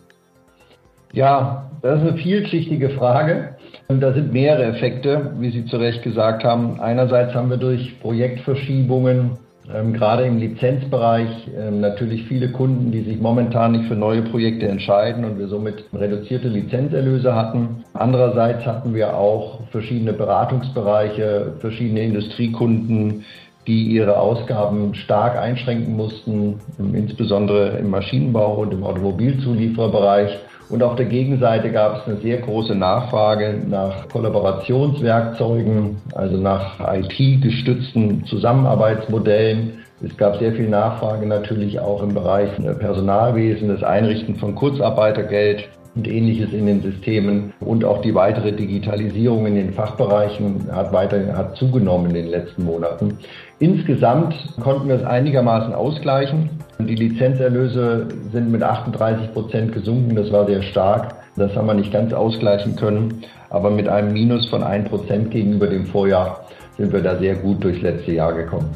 Ja, 1.13 1.69
das 1.83 2.01
ist 2.01 2.07
eine 2.07 2.17
vielschichtige 2.17 2.89
Frage. 2.97 3.57
Und 3.89 3.99
da 3.99 4.11
sind 4.11 4.33
mehrere 4.33 4.63
Effekte, 4.75 5.35
wie 5.37 5.51
Sie 5.51 5.67
zu 5.67 5.77
Recht 5.77 6.01
gesagt 6.01 6.43
haben. 6.43 6.79
Einerseits 6.79 7.35
haben 7.35 7.51
wir 7.51 7.57
durch 7.57 7.99
Projektverschiebungen 7.99 9.37
ähm, 9.73 9.93
gerade 9.93 10.23
im 10.25 10.37
Lizenzbereich 10.37 11.47
ähm, 11.57 11.81
natürlich 11.81 12.25
viele 12.27 12.51
Kunden, 12.51 12.91
die 12.91 13.01
sich 13.01 13.19
momentan 13.19 13.71
nicht 13.71 13.85
für 13.85 13.95
neue 13.95 14.21
Projekte 14.21 14.67
entscheiden 14.67 15.25
und 15.25 15.39
wir 15.39 15.47
somit 15.47 15.85
reduzierte 15.93 16.47
Lizenzerlöse 16.47 17.33
hatten. 17.33 17.83
Andererseits 17.93 18.65
hatten 18.65 18.93
wir 18.93 19.17
auch 19.17 19.61
verschiedene 19.71 20.13
Beratungsbereiche, 20.13 21.53
verschiedene 21.59 22.01
Industriekunden, 22.01 23.25
die 23.65 23.87
ihre 23.87 24.17
Ausgaben 24.17 24.93
stark 24.93 25.37
einschränken 25.37 25.95
mussten, 25.95 26.59
insbesondere 26.77 27.79
im 27.79 27.89
Maschinenbau 27.89 28.57
und 28.61 28.71
im 28.71 28.83
Automobilzuliefererbereich. 28.83 30.37
Und 30.69 30.81
auf 30.81 30.95
der 30.95 31.05
Gegenseite 31.05 31.71
gab 31.71 31.97
es 31.97 32.07
eine 32.07 32.17
sehr 32.21 32.37
große 32.37 32.73
Nachfrage 32.73 33.61
nach 33.67 34.09
Kollaborationswerkzeugen, 34.09 35.97
also 36.13 36.37
nach 36.37 36.79
IT-gestützten 36.79 38.25
Zusammenarbeitsmodellen. 38.25 39.85
Es 40.03 40.17
gab 40.17 40.37
sehr 40.37 40.53
viel 40.53 40.67
Nachfrage 40.67 41.25
natürlich 41.27 41.79
auch 41.79 42.01
im 42.01 42.13
Bereich 42.13 42.49
Personalwesen, 42.79 43.69
das 43.69 43.83
Einrichten 43.83 44.35
von 44.35 44.55
Kurzarbeitergeld 44.55 45.69
und 45.95 46.07
ähnliches 46.07 46.51
in 46.51 46.65
den 46.65 46.81
Systemen 46.81 47.53
und 47.61 47.85
auch 47.85 48.01
die 48.01 48.13
weitere 48.13 48.51
Digitalisierung 48.51 49.45
in 49.47 49.55
den 49.55 49.73
Fachbereichen 49.73 50.67
hat 50.71 50.91
weiter 50.91 51.35
hat 51.35 51.55
zugenommen 51.55 52.07
in 52.07 52.15
den 52.15 52.27
letzten 52.27 52.65
Monaten. 52.65 53.17
Insgesamt 53.59 54.35
konnten 54.61 54.89
wir 54.89 54.95
es 54.95 55.03
einigermaßen 55.03 55.73
ausgleichen. 55.73 56.49
Die 56.79 56.95
Lizenzerlöse 56.95 58.07
sind 58.33 58.51
mit 58.51 58.61
38 58.61 59.31
Prozent 59.31 59.71
gesunken. 59.71 60.15
Das 60.15 60.31
war 60.31 60.45
sehr 60.45 60.61
stark. 60.61 61.15
Das 61.37 61.55
haben 61.55 61.67
wir 61.67 61.73
nicht 61.73 61.93
ganz 61.93 62.13
ausgleichen 62.13 62.75
können. 62.75 63.23
Aber 63.49 63.69
mit 63.69 63.87
einem 63.87 64.11
Minus 64.11 64.49
von 64.49 64.63
1 64.63 64.89
Prozent 64.89 65.31
gegenüber 65.31 65.67
dem 65.67 65.85
Vorjahr 65.85 66.45
sind 66.77 66.91
wir 66.91 67.01
da 67.01 67.17
sehr 67.17 67.35
gut 67.35 67.63
durchs 67.63 67.81
letzte 67.81 68.11
Jahr 68.11 68.33
gekommen. 68.33 68.69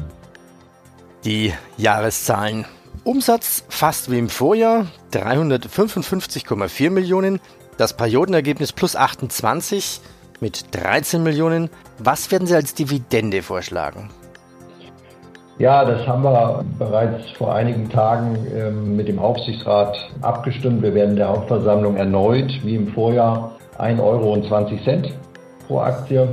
Die 1.24 1.52
Jahreszahlen. 1.76 2.64
Umsatz 3.04 3.64
fast 3.68 4.10
wie 4.10 4.18
im 4.18 4.28
Vorjahr, 4.28 4.86
355,4 5.12 6.90
Millionen. 6.90 7.40
Das 7.76 7.96
Periodenergebnis 7.96 8.72
plus 8.72 8.94
28 8.94 10.00
mit 10.40 10.74
13 10.74 11.22
Millionen. 11.22 11.70
Was 11.98 12.30
werden 12.30 12.46
Sie 12.46 12.54
als 12.54 12.74
Dividende 12.74 13.42
vorschlagen? 13.42 14.10
Ja, 15.58 15.84
das 15.84 16.06
haben 16.06 16.22
wir 16.22 16.64
bereits 16.78 17.30
vor 17.36 17.54
einigen 17.54 17.90
Tagen 17.90 18.46
ähm, 18.54 18.96
mit 18.96 19.08
dem 19.08 19.18
Aufsichtsrat 19.18 19.94
abgestimmt. 20.22 20.82
Wir 20.82 20.94
werden 20.94 21.16
der 21.16 21.28
Hauptversammlung 21.28 21.96
erneut, 21.96 22.50
wie 22.64 22.76
im 22.76 22.88
Vorjahr, 22.88 23.52
1,20 23.78 24.00
Euro 24.02 24.36
pro 25.66 25.78
Aktie 25.80 26.28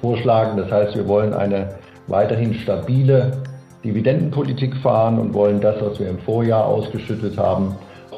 vorschlagen. 0.00 0.56
Das 0.56 0.70
heißt, 0.70 0.94
wir 0.94 1.08
wollen 1.08 1.34
eine 1.34 1.74
weiterhin 2.06 2.54
stabile 2.54 3.39
Dividendenpolitik 3.84 4.76
fahren 4.76 5.18
und 5.18 5.34
wollen 5.34 5.60
das, 5.60 5.76
was 5.80 5.98
wir 5.98 6.08
im 6.08 6.18
Vorjahr 6.18 6.66
ausgeschüttet 6.66 7.38
haben, 7.38 7.76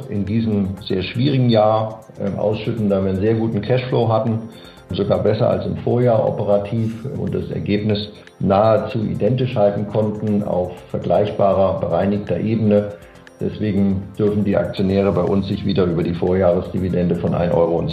in 0.08 0.24
diesem 0.24 0.76
sehr 0.80 1.02
schwierigen 1.02 1.50
Jahr 1.50 2.00
äh, 2.18 2.36
ausschütten, 2.38 2.88
da 2.88 3.02
wir 3.02 3.10
einen 3.10 3.20
sehr 3.20 3.34
guten 3.34 3.60
Cashflow 3.60 4.08
hatten 4.08 4.48
sogar 4.94 5.22
besser 5.22 5.48
als 5.48 5.66
im 5.66 5.76
Vorjahr 5.78 6.26
operativ 6.26 7.04
und 7.16 7.34
das 7.34 7.50
Ergebnis 7.50 8.10
nahezu 8.40 9.04
identisch 9.04 9.54
halten 9.54 9.86
konnten 9.88 10.42
auf 10.42 10.72
vergleichbarer, 10.90 11.80
bereinigter 11.80 12.38
Ebene. 12.38 12.94
Deswegen 13.40 14.02
dürfen 14.18 14.44
die 14.44 14.56
Aktionäre 14.56 15.12
bei 15.12 15.22
uns 15.22 15.48
sich 15.48 15.64
wieder 15.64 15.84
über 15.84 16.02
die 16.02 16.14
Vorjahresdividende 16.14 17.16
von 17.16 17.34
1,20 17.34 17.54
Euro 17.54 17.86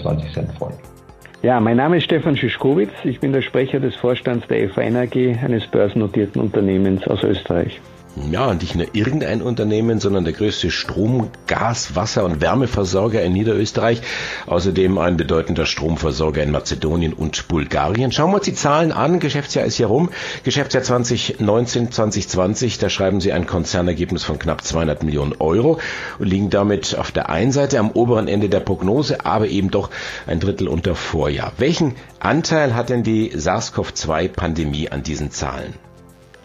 freuen. 0.58 0.99
Ja, 1.42 1.62
mein 1.62 1.78
Name 1.78 1.98
ist 1.98 2.04
Stefan 2.04 2.36
Schischkowitz. 2.36 2.92
Ich 3.06 3.22
bin 3.22 3.32
der 3.32 3.42
Sprecher 3.42 3.80
des 3.80 3.96
Vorstands 3.96 4.46
der 4.48 4.70
FAN 4.70 4.98
AG, 4.98 5.16
eines 5.42 5.66
börsennotierten 5.68 6.42
Unternehmens 6.42 7.08
aus 7.08 7.24
Österreich 7.24 7.80
ja, 8.32 8.54
nicht 8.54 8.76
nur 8.76 8.88
irgendein 8.94 9.42
Unternehmen, 9.42 10.00
sondern 10.00 10.24
der 10.24 10.34
größte 10.34 10.72
Strom-, 10.72 11.30
Gas-, 11.48 11.96
Wasser- 11.96 12.26
und 12.26 12.42
Wärmeversorger 12.42 13.22
in 13.22 13.34
Niederösterreich. 13.34 14.02
Außerdem 14.48 14.98
ein 14.98 15.18
bedeutender 15.18 15.66
Stromversorger 15.66 16.44
in 16.44 16.52
Mazedonien 16.52 17.14
und 17.14 17.48
Bulgarien. 17.48 18.12
Schauen 18.12 18.32
wir 18.32 18.38
uns 18.38 18.46
die 18.46 18.54
Zahlen 18.54 18.92
an. 18.92 19.20
Geschäftsjahr 19.20 19.66
ist 19.66 19.76
hier 19.76 19.88
rum. 19.88 20.10
Geschäftsjahr 20.44 20.84
2019, 20.84 21.92
2020, 21.92 22.78
da 22.78 22.90
schreiben 22.90 23.22
Sie 23.22 23.34
ein 23.34 23.48
Konzernergebnis 23.48 24.24
von 24.24 24.40
knapp 24.40 24.64
200 24.64 25.04
Millionen 25.04 25.34
Euro 25.40 25.80
und 26.20 26.28
liegen 26.28 26.50
damit 26.50 26.98
auf 26.98 27.12
der 27.12 27.30
einen 27.30 27.52
Seite 27.52 27.80
am 27.80 27.92
oberen 27.92 28.28
Ende 28.28 28.50
der 28.50 28.60
Prognose, 28.60 29.26
aber 29.26 29.48
eben 29.48 29.72
doch 29.72 29.90
ein 30.28 30.40
Drittel 30.40 30.68
unter 30.68 30.96
Vorjahr. 30.96 31.54
Welchen 31.58 31.96
Anteil 32.20 32.76
hat 32.76 32.90
denn 32.90 33.04
die 33.04 33.32
SARS-CoV-2-Pandemie 33.36 34.90
an 34.90 35.04
diesen 35.04 35.32
Zahlen? 35.32 35.89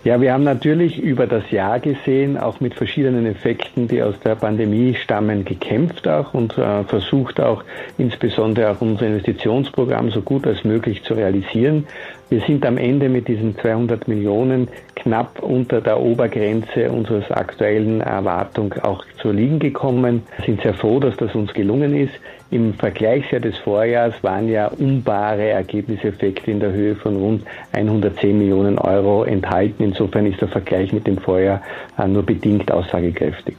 Ja, 0.04 0.20
wir 0.20 0.34
haben 0.34 0.44
natürlich 0.44 0.98
über 0.98 1.26
das 1.26 1.50
Jahr 1.50 1.80
gesehen, 1.80 2.36
auch 2.36 2.60
mit 2.60 2.74
verschiedenen 2.74 3.24
Effekten, 3.24 3.88
die 3.88 4.02
aus 4.02 4.20
der 4.20 4.34
Pandemie 4.34 4.94
stammen, 4.94 5.46
gekämpft 5.46 6.06
auch 6.06 6.34
und 6.34 6.58
äh, 6.58 6.84
versucht 6.84 7.40
auch 7.40 7.64
insbesondere 7.96 8.70
auch 8.70 8.82
unser 8.82 9.06
Investitionsprogramm 9.06 10.10
so 10.10 10.20
gut 10.20 10.46
als 10.46 10.62
möglich 10.62 11.02
zu 11.04 11.14
realisieren. 11.14 11.86
Wir 12.34 12.40
sind 12.40 12.66
am 12.66 12.78
Ende 12.78 13.08
mit 13.08 13.28
diesen 13.28 13.56
200 13.56 14.08
Millionen 14.08 14.66
knapp 14.96 15.40
unter 15.40 15.80
der 15.80 16.00
Obergrenze 16.00 16.90
unseres 16.90 17.30
aktuellen 17.30 18.00
Erwartung 18.00 18.72
auch 18.82 19.04
zu 19.22 19.30
liegen 19.30 19.60
gekommen. 19.60 20.24
Wir 20.38 20.46
sind 20.46 20.60
sehr 20.62 20.74
froh, 20.74 20.98
dass 20.98 21.16
das 21.16 21.32
uns 21.36 21.54
gelungen 21.54 21.94
ist. 21.94 22.12
Im 22.50 22.74
Vergleichsjahr 22.74 23.40
des 23.40 23.56
Vorjahres 23.58 24.16
waren 24.22 24.48
ja 24.48 24.66
umbare 24.66 25.50
Ergebniseffekte 25.50 26.50
in 26.50 26.58
der 26.58 26.72
Höhe 26.72 26.96
von 26.96 27.14
rund 27.14 27.44
110 27.70 28.36
Millionen 28.36 28.78
Euro 28.78 29.22
enthalten. 29.22 29.84
Insofern 29.84 30.26
ist 30.26 30.40
der 30.40 30.48
Vergleich 30.48 30.92
mit 30.92 31.06
dem 31.06 31.18
Vorjahr 31.18 31.62
äh, 31.96 32.08
nur 32.08 32.24
bedingt 32.24 32.72
aussagekräftig. 32.72 33.58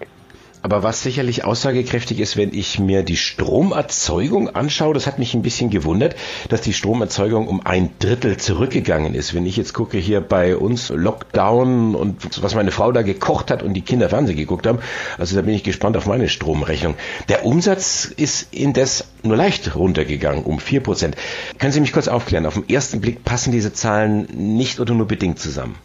Aber 0.65 0.81
was 0.81 1.03
sicherlich 1.03 1.45
aussagekräftig 1.45 2.19
ist, 2.19 2.37
wenn 2.37 2.51
ich 2.51 2.79
mir 2.79 3.03
die 3.03 3.17
Stromerzeugung 3.17 4.49
anschaue, 4.49 4.95
das 4.95 5.05
hat 5.05 5.19
mich 5.19 5.35
ein 5.35 5.43
bisschen 5.43 5.69
gewundert, 5.69 6.15
dass 6.49 6.61
die 6.61 6.73
Stromerzeugung 6.73 7.47
um 7.47 7.63
ein 7.63 7.91
Drittel 7.99 8.37
zurückgegangen 8.37 9.13
ist. 9.13 9.35
Wenn 9.35 9.45
ich 9.45 9.57
jetzt 9.57 9.75
gucke 9.75 9.99
hier 9.99 10.21
bei 10.21 10.57
uns 10.57 10.89
Lockdown 10.89 11.93
und 11.93 12.41
was 12.41 12.55
meine 12.55 12.71
Frau 12.71 12.91
da 12.91 13.03
gekocht 13.03 13.51
hat 13.51 13.61
und 13.61 13.75
die 13.75 13.83
Kinder 13.83 14.09
Fernsehen 14.09 14.37
geguckt 14.37 14.65
haben, 14.65 14.79
also 15.19 15.35
da 15.35 15.43
bin 15.43 15.53
ich 15.53 15.61
gespannt 15.61 15.97
auf 15.97 16.07
meine 16.07 16.29
Stromrechnung. 16.29 16.95
Der 17.29 17.45
Umsatz 17.45 18.05
ist 18.05 18.47
indes 18.51 19.05
nur 19.21 19.37
leicht 19.37 19.75
runtergegangen, 19.75 20.45
um 20.45 20.59
vier 20.59 20.79
Prozent. 20.79 21.15
Können 21.59 21.73
Sie 21.73 21.79
mich 21.79 21.93
kurz 21.93 22.07
aufklären? 22.07 22.47
Auf 22.47 22.55
den 22.55 22.67
ersten 22.67 23.01
Blick 23.01 23.23
passen 23.23 23.51
diese 23.51 23.71
Zahlen 23.71 24.27
nicht 24.33 24.79
oder 24.79 24.95
nur 24.95 25.07
bedingt 25.07 25.37
zusammen. 25.37 25.75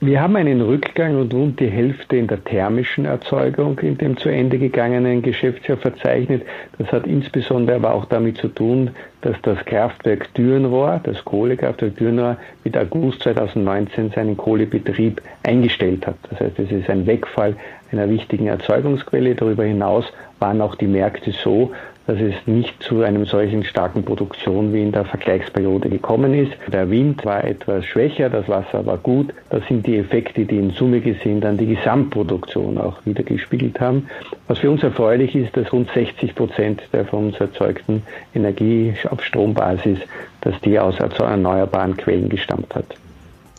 Wir 0.00 0.20
haben 0.20 0.36
einen 0.36 0.60
Rückgang 0.60 1.18
und 1.18 1.32
rund 1.32 1.58
die 1.58 1.70
Hälfte 1.70 2.18
in 2.18 2.26
der 2.26 2.44
thermischen 2.44 3.06
Erzeugung 3.06 3.78
in 3.78 3.96
dem 3.96 4.18
zu 4.18 4.28
Ende 4.28 4.58
gegangenen 4.58 5.22
Geschäftsjahr 5.22 5.78
verzeichnet. 5.78 6.42
Das 6.76 6.92
hat 6.92 7.06
insbesondere 7.06 7.76
aber 7.76 7.94
auch 7.94 8.04
damit 8.04 8.36
zu 8.36 8.48
tun, 8.48 8.90
dass 9.22 9.40
das 9.40 9.64
Kraftwerk 9.64 10.34
Dürnrohr, 10.34 11.00
das 11.02 11.24
Kohlekraftwerk 11.24 11.96
Dürnrohr, 11.96 12.36
mit 12.62 12.76
August 12.76 13.22
2019 13.22 14.10
seinen 14.10 14.36
Kohlebetrieb 14.36 15.22
eingestellt 15.44 16.06
hat. 16.06 16.16
Das 16.28 16.40
heißt, 16.40 16.58
es 16.58 16.70
ist 16.70 16.90
ein 16.90 17.06
Wegfall 17.06 17.56
einer 17.90 18.10
wichtigen 18.10 18.48
Erzeugungsquelle. 18.48 19.34
Darüber 19.34 19.64
hinaus 19.64 20.04
waren 20.40 20.60
auch 20.60 20.74
die 20.74 20.88
Märkte 20.88 21.32
so, 21.32 21.72
dass 22.06 22.20
es 22.20 22.34
nicht 22.46 22.82
zu 22.82 23.02
einem 23.02 23.24
solchen 23.24 23.64
starken 23.64 24.04
Produktion 24.04 24.72
wie 24.72 24.82
in 24.82 24.92
der 24.92 25.04
Vergleichsperiode 25.04 25.88
gekommen 25.88 26.34
ist. 26.34 26.52
Der 26.72 26.90
Wind 26.90 27.24
war 27.24 27.44
etwas 27.44 27.84
schwächer, 27.84 28.30
das 28.30 28.48
Wasser 28.48 28.86
war 28.86 28.98
gut. 28.98 29.32
Das 29.50 29.66
sind 29.66 29.86
die 29.86 29.98
Effekte, 29.98 30.44
die 30.44 30.56
in 30.56 30.70
Summe 30.70 31.00
gesehen 31.00 31.40
dann 31.40 31.56
die 31.56 31.66
Gesamtproduktion 31.66 32.78
auch 32.78 33.04
wieder 33.04 33.22
gespiegelt 33.22 33.80
haben. 33.80 34.08
Was 34.46 34.58
für 34.58 34.70
uns 34.70 34.82
erfreulich 34.82 35.34
ist, 35.34 35.56
dass 35.56 35.72
rund 35.72 35.90
60 35.90 36.34
Prozent 36.34 36.82
der 36.92 37.04
von 37.04 37.26
uns 37.26 37.40
erzeugten 37.40 38.02
Energie 38.34 38.94
auf 39.10 39.24
Strombasis, 39.24 39.98
dass 40.40 40.60
die 40.60 40.78
aus 40.78 40.98
erneuerbaren 40.98 41.96
Quellen 41.96 42.28
gestammt 42.28 42.74
hat. 42.74 42.86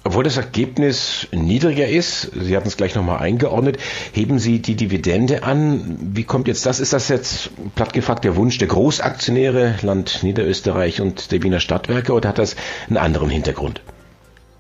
Obwohl 0.08 0.24
das 0.24 0.38
Ergebnis 0.38 1.28
niedriger 1.34 1.86
ist, 1.86 2.32
Sie 2.34 2.56
hatten 2.56 2.70
es 2.70 2.78
gleich 2.78 2.96
nochmal 2.96 3.18
eingeordnet, 3.18 3.78
heben 4.14 4.40
Sie 4.40 4.60
die 4.60 4.76
Dividende 4.76 5.44
an. 5.44 5.98
Wie 6.00 6.24
kommt 6.24 6.48
jetzt 6.48 6.66
das? 6.66 6.80
Ist 6.80 6.94
das 6.94 7.10
jetzt 7.10 7.50
plattgefragt 7.76 8.24
der 8.24 8.38
Wunsch 8.38 8.58
der 8.58 8.70
Großaktionäre, 8.70 9.76
Land 9.82 10.24
Niederösterreich 10.24 11.02
und 11.02 11.34
der 11.34 11.44
Wiener 11.44 11.60
Stadtwerke 11.60 12.14
oder 12.14 12.30
hat 12.30 12.38
das 12.38 12.56
einen 12.88 12.96
anderen 12.96 13.30
Hintergrund? 13.30 13.82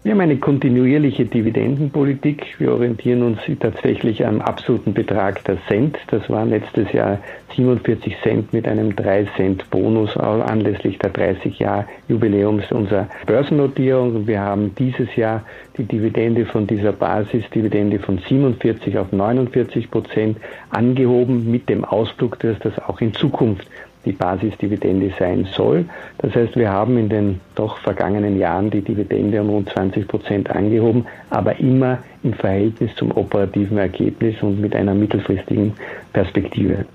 Wir 0.07 0.13
haben 0.13 0.21
eine 0.21 0.37
kontinuierliche 0.37 1.25
Dividendenpolitik. 1.25 2.55
Wir 2.59 2.71
orientieren 2.71 3.23
uns 3.23 3.39
tatsächlich 3.59 4.25
am 4.25 4.39
absoluten 4.39 4.93
Betrag 4.93 5.43
der 5.43 5.57
Cent. 5.67 5.97
Das 6.07 6.29
waren 6.29 6.49
letztes 6.49 6.93
Jahr 6.93 7.19
47 7.57 8.15
Cent 8.23 8.53
mit 8.53 8.69
einem 8.69 8.95
3 8.95 9.27
Cent 9.35 9.69
Bonus 9.69 10.15
anlässlich 10.15 10.97
der 10.99 11.09
30 11.09 11.59
Jahr 11.59 11.89
Jubiläums 12.07 12.71
unserer 12.71 13.09
Börsennotierung. 13.25 14.15
Und 14.15 14.27
wir 14.27 14.39
haben 14.39 14.73
dieses 14.75 15.13
Jahr 15.17 15.43
die 15.77 15.83
Dividende 15.83 16.45
von 16.45 16.65
dieser 16.65 16.93
Basisdividende 16.93 17.99
von 17.99 18.17
47 18.17 18.97
auf 18.97 19.11
49 19.11 19.91
Prozent 19.91 20.37
angehoben 20.69 21.51
mit 21.51 21.67
dem 21.67 21.83
Ausdruck, 21.83 22.39
dass 22.39 22.57
das 22.59 22.79
auch 22.79 23.01
in 23.01 23.13
Zukunft 23.13 23.67
die 24.07 24.13
Basisdividende 24.13 25.13
sein 25.19 25.47
soll. 25.53 25.85
Das 26.19 26.33
heißt, 26.33 26.55
wir 26.55 26.71
haben 26.71 26.97
in 26.97 27.09
den 27.09 27.41
doch 27.55 27.77
vergangenen 27.79 28.39
Jahren 28.39 28.69
die 28.69 28.81
Dividende 28.81 29.41
um 29.41 29.49
rund 29.49 29.69
20 29.69 30.07
Prozent 30.07 30.49
angehoben, 30.49 31.05
aber 31.29 31.59
immer 31.59 31.99
im 32.23 32.33
Verhältnis 32.33 32.95
zum 32.95 33.11
operativen 33.11 33.77
Ergebnis 33.77 34.41
und 34.41 34.61
mit 34.61 34.75
einer 34.75 34.93
mittelfristigen 34.93 35.73
Perspektive. 36.13 36.85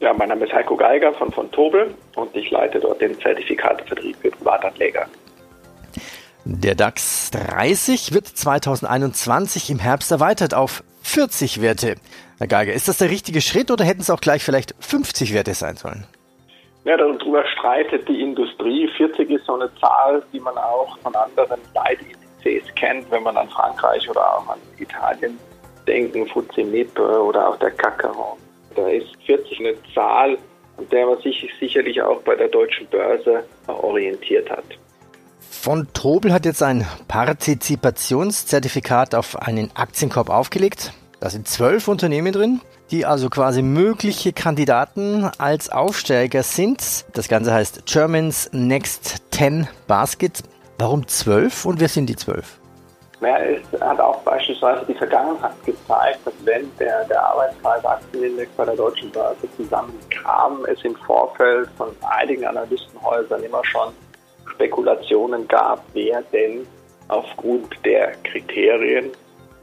Ja, 0.00 0.12
mein 0.12 0.28
Name 0.28 0.44
ist 0.44 0.52
Heiko 0.52 0.76
Geiger 0.76 1.14
von 1.14 1.32
von 1.32 1.50
Tobel 1.50 1.94
und 2.16 2.36
ich 2.36 2.50
leite 2.50 2.78
dort 2.78 3.00
den 3.00 3.18
Zertifikatevertrieb 3.18 4.16
für 4.20 4.30
Privatanleger. 4.30 5.06
Der 6.44 6.74
DAX 6.74 7.30
30 7.30 8.12
wird 8.12 8.26
2021 8.26 9.70
im 9.70 9.78
Herbst 9.78 10.12
erweitert 10.12 10.52
auf 10.52 10.84
40 11.02 11.62
Werte. 11.62 11.94
Herr 12.38 12.48
Geiger, 12.48 12.74
ist 12.74 12.88
das 12.88 12.98
der 12.98 13.08
richtige 13.08 13.40
Schritt 13.40 13.70
oder 13.70 13.84
hätten 13.84 14.02
es 14.02 14.10
auch 14.10 14.20
gleich 14.20 14.44
vielleicht 14.44 14.74
50 14.78 15.32
Werte 15.32 15.54
sein 15.54 15.76
sollen? 15.76 16.04
Ja, 16.84 16.96
darüber 16.98 17.44
streitet 17.46 18.06
die 18.08 18.20
Industrie. 18.20 18.88
40 18.96 19.30
ist 19.30 19.46
so 19.46 19.54
eine 19.54 19.70
Zahl, 19.80 20.22
die 20.32 20.40
man 20.40 20.56
auch 20.58 20.98
von 20.98 21.14
anderen 21.14 21.60
Leitindizes 21.74 22.74
kennt, 22.74 23.08
wenn 23.10 23.22
man 23.22 23.38
an 23.38 23.48
Frankreich 23.48 24.06
oder 24.08 24.20
auch 24.20 24.48
an 24.48 24.58
Italien 24.78 25.38
denken, 25.86 26.26
FTSE 26.26 27.22
oder 27.22 27.48
auch 27.48 27.58
der 27.58 27.70
Kakaron. 27.70 28.36
Da 28.74 28.86
ist 28.88 29.16
40 29.24 29.60
eine 29.60 29.74
Zahl, 29.94 30.36
an 30.76 30.86
der 30.90 31.06
man 31.06 31.18
sich 31.22 31.50
sicherlich 31.58 32.02
auch 32.02 32.20
bei 32.20 32.34
der 32.34 32.48
deutschen 32.48 32.86
Börse 32.88 33.44
orientiert 33.66 34.50
hat. 34.50 34.64
Von 35.38 35.88
Tobel 35.94 36.34
hat 36.34 36.44
jetzt 36.44 36.62
ein 36.62 36.86
Partizipationszertifikat 37.08 39.14
auf 39.14 39.40
einen 39.40 39.70
Aktienkorb 39.74 40.28
aufgelegt. 40.28 40.92
Da 41.24 41.30
sind 41.30 41.48
zwölf 41.48 41.88
Unternehmen 41.88 42.34
drin 42.34 42.60
die 42.90 43.06
also 43.06 43.30
quasi 43.30 43.62
mögliche 43.62 44.34
Kandidaten 44.34 45.30
als 45.38 45.70
Aufsteiger 45.70 46.42
sind. 46.42 47.06
Das 47.14 47.28
Ganze 47.28 47.52
heißt 47.52 47.86
Germans 47.86 48.50
Next 48.52 49.22
10 49.32 49.66
Basket. 49.86 50.42
Warum 50.78 51.08
zwölf 51.08 51.64
und 51.64 51.80
wer 51.80 51.88
sind 51.88 52.10
die 52.10 52.16
zwölf? 52.16 52.58
Ja, 53.22 53.38
es 53.38 53.80
hat 53.80 53.98
auch 54.00 54.20
beispielsweise 54.20 54.84
die 54.86 54.94
Vergangenheit 54.94 55.54
gezeigt, 55.64 56.20
dass 56.26 56.34
wenn 56.44 56.70
der, 56.78 57.04
der 57.06 57.24
Arbeitskreis 57.24 57.82
Aktienindex 57.86 58.50
bei 58.54 58.66
der 58.66 58.76
Deutschen 58.76 59.10
Börse 59.10 59.48
zusammenkam, 59.56 60.66
es 60.66 60.84
im 60.84 60.94
Vorfeld 61.06 61.70
von 61.78 61.88
einigen 62.02 62.44
Analystenhäusern 62.44 63.42
immer 63.42 63.64
schon 63.64 63.94
Spekulationen 64.52 65.48
gab, 65.48 65.82
wer 65.94 66.22
denn 66.34 66.66
aufgrund 67.08 67.72
der 67.84 68.12
Kriterien 68.24 69.10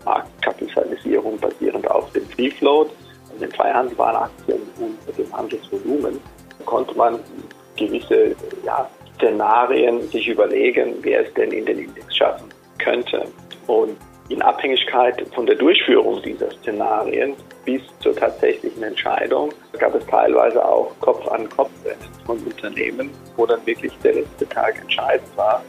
Marktkapitalisierung 0.06 1.40
basierend 1.40 1.90
auf 1.90 2.12
dem 2.12 2.26
Free 2.28 2.52
Float 2.52 2.90
den 3.42 3.52
frei 3.52 3.72
handelbaren 3.72 4.16
Aktien 4.16 4.62
und 4.80 5.18
dem 5.18 5.34
Handelsvolumen 5.34 6.20
konnte 6.66 6.96
man 6.96 7.20
gewisse 7.76 8.36
ja, 8.64 8.90
Szenarien 9.16 10.02
sich 10.10 10.28
überlegen, 10.28 10.96
wer 11.02 11.26
es 11.26 11.34
denn 11.34 11.52
in 11.52 11.66
den 11.66 11.80
Index 11.80 12.16
schaffen 12.16 12.50
könnte. 12.78 13.26
Und 13.68 13.98
in 14.30 14.42
Abhängigkeit 14.42 15.26
von 15.34 15.46
der 15.46 15.56
Durchführung 15.56 16.22
dieser 16.22 16.52
Szenarien 16.52 17.36
bis 17.66 17.82
zur 18.00 18.16
tatsächlichen 18.16 18.82
Entscheidung 18.82 19.50
gab 19.78 19.94
es 19.96 20.06
teilweise 20.06 20.64
auch 20.64 20.92
Kopf-an-Kopf-Rennen 21.02 21.98
von 22.26 22.38
Unternehmen, 22.40 23.10
wo 23.36 23.46
dann 23.46 23.66
wirklich 23.66 23.92
der 24.04 24.14
letzte 24.14 24.48
Tag 24.48 24.80
entscheidend 24.80 25.28
war, 25.36 25.62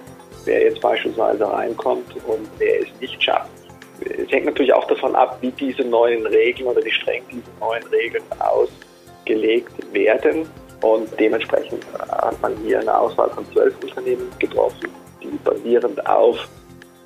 wer 0.44 0.62
jetzt 0.64 0.80
beispielsweise 0.80 1.50
reinkommt 1.50 2.14
und 2.26 2.48
wer 2.58 2.82
es 2.82 2.88
nicht 3.00 3.20
schafft 3.22 3.61
es 4.04 4.30
hängt 4.30 4.46
natürlich 4.46 4.72
auch 4.72 4.86
davon 4.86 5.14
ab, 5.14 5.38
wie 5.40 5.50
diese 5.52 5.82
neuen 5.82 6.26
Regeln 6.26 6.68
oder 6.68 6.84
wie 6.84 6.90
streng 6.90 7.22
diese 7.30 7.50
neuen 7.60 7.86
Regeln 7.88 8.24
ausgelegt 8.38 9.72
werden. 9.92 10.48
Und 10.82 11.08
dementsprechend 11.18 11.84
hat 11.98 12.40
man 12.42 12.56
hier 12.64 12.80
eine 12.80 12.96
Auswahl 12.98 13.30
von 13.30 13.44
zwölf 13.52 13.74
Unternehmen 13.82 14.28
getroffen, 14.38 14.88
die 15.22 15.38
basierend 15.44 16.04
auf 16.06 16.48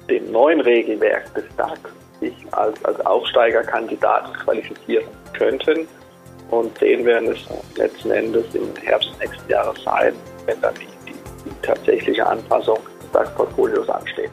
dem 0.08 0.30
neuen 0.32 0.60
Regelwerk 0.60 1.34
des 1.34 1.44
DAX 1.56 1.80
sich 2.20 2.34
als, 2.52 2.82
als 2.84 3.04
Aufsteigerkandidaten 3.04 4.32
qualifizieren 4.32 5.04
könnten. 5.36 5.86
Und 6.50 6.78
sehen 6.78 7.04
werden 7.04 7.32
es 7.32 7.38
letzten 7.76 8.12
Endes 8.12 8.44
im 8.54 8.74
Herbst 8.82 9.10
nächsten 9.20 9.50
Jahres 9.50 9.82
sein, 9.82 10.14
wenn 10.46 10.60
dann 10.60 10.74
die, 10.76 10.86
die, 11.10 11.18
die 11.44 11.66
tatsächliche 11.66 12.24
Anpassung 12.24 12.78
des 13.02 13.10
DAX-Portfolios 13.12 13.88
ansteht. 13.90 14.30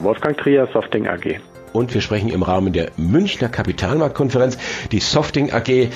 Wolfgang 0.00 0.36
Trier, 0.36 0.66
Softing 0.72 1.06
AG. 1.06 1.40
Und 1.72 1.94
wir 1.94 2.00
sprechen 2.00 2.30
im 2.30 2.42
Rahmen 2.42 2.72
der 2.72 2.90
Münchner 2.96 3.48
Kapitalmarktkonferenz. 3.48 4.58
Die 4.90 4.98
Softing 4.98 5.52
AG, 5.52 5.90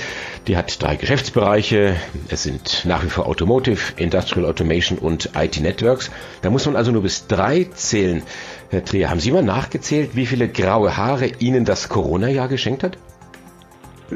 die 0.46 0.56
hat 0.56 0.80
drei 0.80 0.96
Geschäftsbereiche. 0.96 1.96
Es 2.28 2.44
sind 2.44 2.84
nach 2.84 3.02
wie 3.02 3.08
vor 3.08 3.26
Automotive, 3.26 3.80
Industrial 3.96 4.48
Automation 4.48 4.98
und 4.98 5.30
IT 5.34 5.60
Networks. 5.60 6.10
Da 6.42 6.50
muss 6.50 6.66
man 6.66 6.76
also 6.76 6.92
nur 6.92 7.02
bis 7.02 7.26
drei 7.26 7.66
zählen. 7.74 8.22
Herr 8.70 8.84
Trier, 8.84 9.10
haben 9.10 9.20
Sie 9.20 9.32
mal 9.32 9.42
nachgezählt, 9.42 10.10
wie 10.14 10.26
viele 10.26 10.48
graue 10.48 10.96
Haare 10.96 11.26
Ihnen 11.38 11.64
das 11.64 11.88
Corona-Jahr 11.88 12.48
geschenkt 12.48 12.84
hat? 12.84 12.98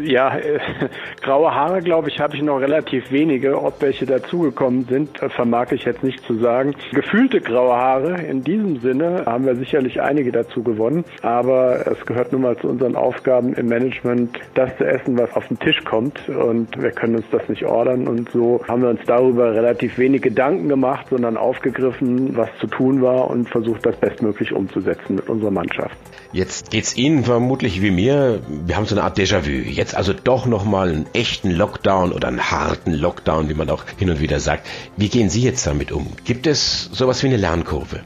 Ja, 0.02 0.36
äh, 0.36 0.58
graue 1.22 1.54
Haare, 1.54 1.82
glaube 1.82 2.08
ich, 2.08 2.20
habe 2.20 2.36
ich 2.36 2.42
noch 2.42 2.58
relativ 2.58 3.10
wenige. 3.10 3.60
Ob 3.60 3.80
welche 3.80 4.06
dazugekommen 4.06 4.86
sind, 4.88 5.20
äh, 5.22 5.28
vermag 5.28 5.72
ich 5.72 5.84
jetzt 5.84 6.02
nicht 6.02 6.24
zu 6.24 6.38
sagen. 6.38 6.74
Gefühlte 6.92 7.40
graue 7.40 7.74
Haare, 7.74 8.22
in 8.22 8.42
diesem 8.42 8.80
Sinne 8.80 9.24
haben 9.26 9.46
wir 9.46 9.56
sicherlich 9.56 10.00
einige 10.00 10.32
dazu 10.32 10.62
gewonnen. 10.62 11.04
Aber 11.22 11.86
es 11.86 12.04
gehört 12.06 12.32
nun 12.32 12.42
mal 12.42 12.56
zu 12.58 12.68
unseren 12.68 12.96
Aufgaben 12.96 13.54
im 13.54 13.66
Management, 13.66 14.38
das 14.54 14.76
zu 14.76 14.84
essen, 14.84 15.18
was 15.18 15.32
auf 15.34 15.48
den 15.48 15.58
Tisch 15.58 15.84
kommt. 15.84 16.28
Und 16.28 16.80
wir 16.80 16.90
können 16.92 17.16
uns 17.16 17.26
das 17.30 17.48
nicht 17.48 17.64
ordern. 17.64 18.06
Und 18.06 18.30
so 18.30 18.60
haben 18.68 18.82
wir 18.82 18.90
uns 18.90 19.00
darüber 19.06 19.54
relativ 19.54 19.98
wenig 19.98 20.22
Gedanken 20.22 20.68
gemacht, 20.68 21.06
sondern 21.10 21.36
aufgegriffen, 21.36 22.36
was 22.36 22.50
zu 22.60 22.66
tun 22.66 23.02
war 23.02 23.30
und 23.30 23.48
versucht, 23.48 23.84
das 23.84 23.96
bestmöglich 23.96 24.52
umzusetzen 24.52 25.16
mit 25.16 25.28
unserer 25.28 25.50
Mannschaft. 25.50 25.96
Jetzt 26.32 26.70
geht's 26.70 26.94
Ihnen 26.96 27.24
vermutlich 27.24 27.80
wie 27.80 27.90
mir. 27.90 28.40
Wir 28.66 28.76
haben 28.76 28.84
so 28.84 28.94
eine 28.94 29.04
Art 29.04 29.18
Déjà-vu. 29.18 29.50
Jetzt 29.50 29.87
also 29.94 30.12
doch 30.12 30.46
nochmal 30.46 30.88
einen 30.88 31.06
echten 31.12 31.50
Lockdown 31.50 32.12
oder 32.12 32.28
einen 32.28 32.50
harten 32.50 32.92
Lockdown, 32.92 33.48
wie 33.48 33.54
man 33.54 33.70
auch 33.70 33.84
hin 33.98 34.10
und 34.10 34.20
wieder 34.20 34.40
sagt. 34.40 34.66
Wie 34.96 35.08
gehen 35.08 35.28
Sie 35.30 35.42
jetzt 35.42 35.66
damit 35.66 35.92
um? 35.92 36.08
Gibt 36.24 36.46
es 36.46 36.84
sowas 36.92 37.22
wie 37.22 37.28
eine 37.28 37.36
Lernkurve? 37.36 38.00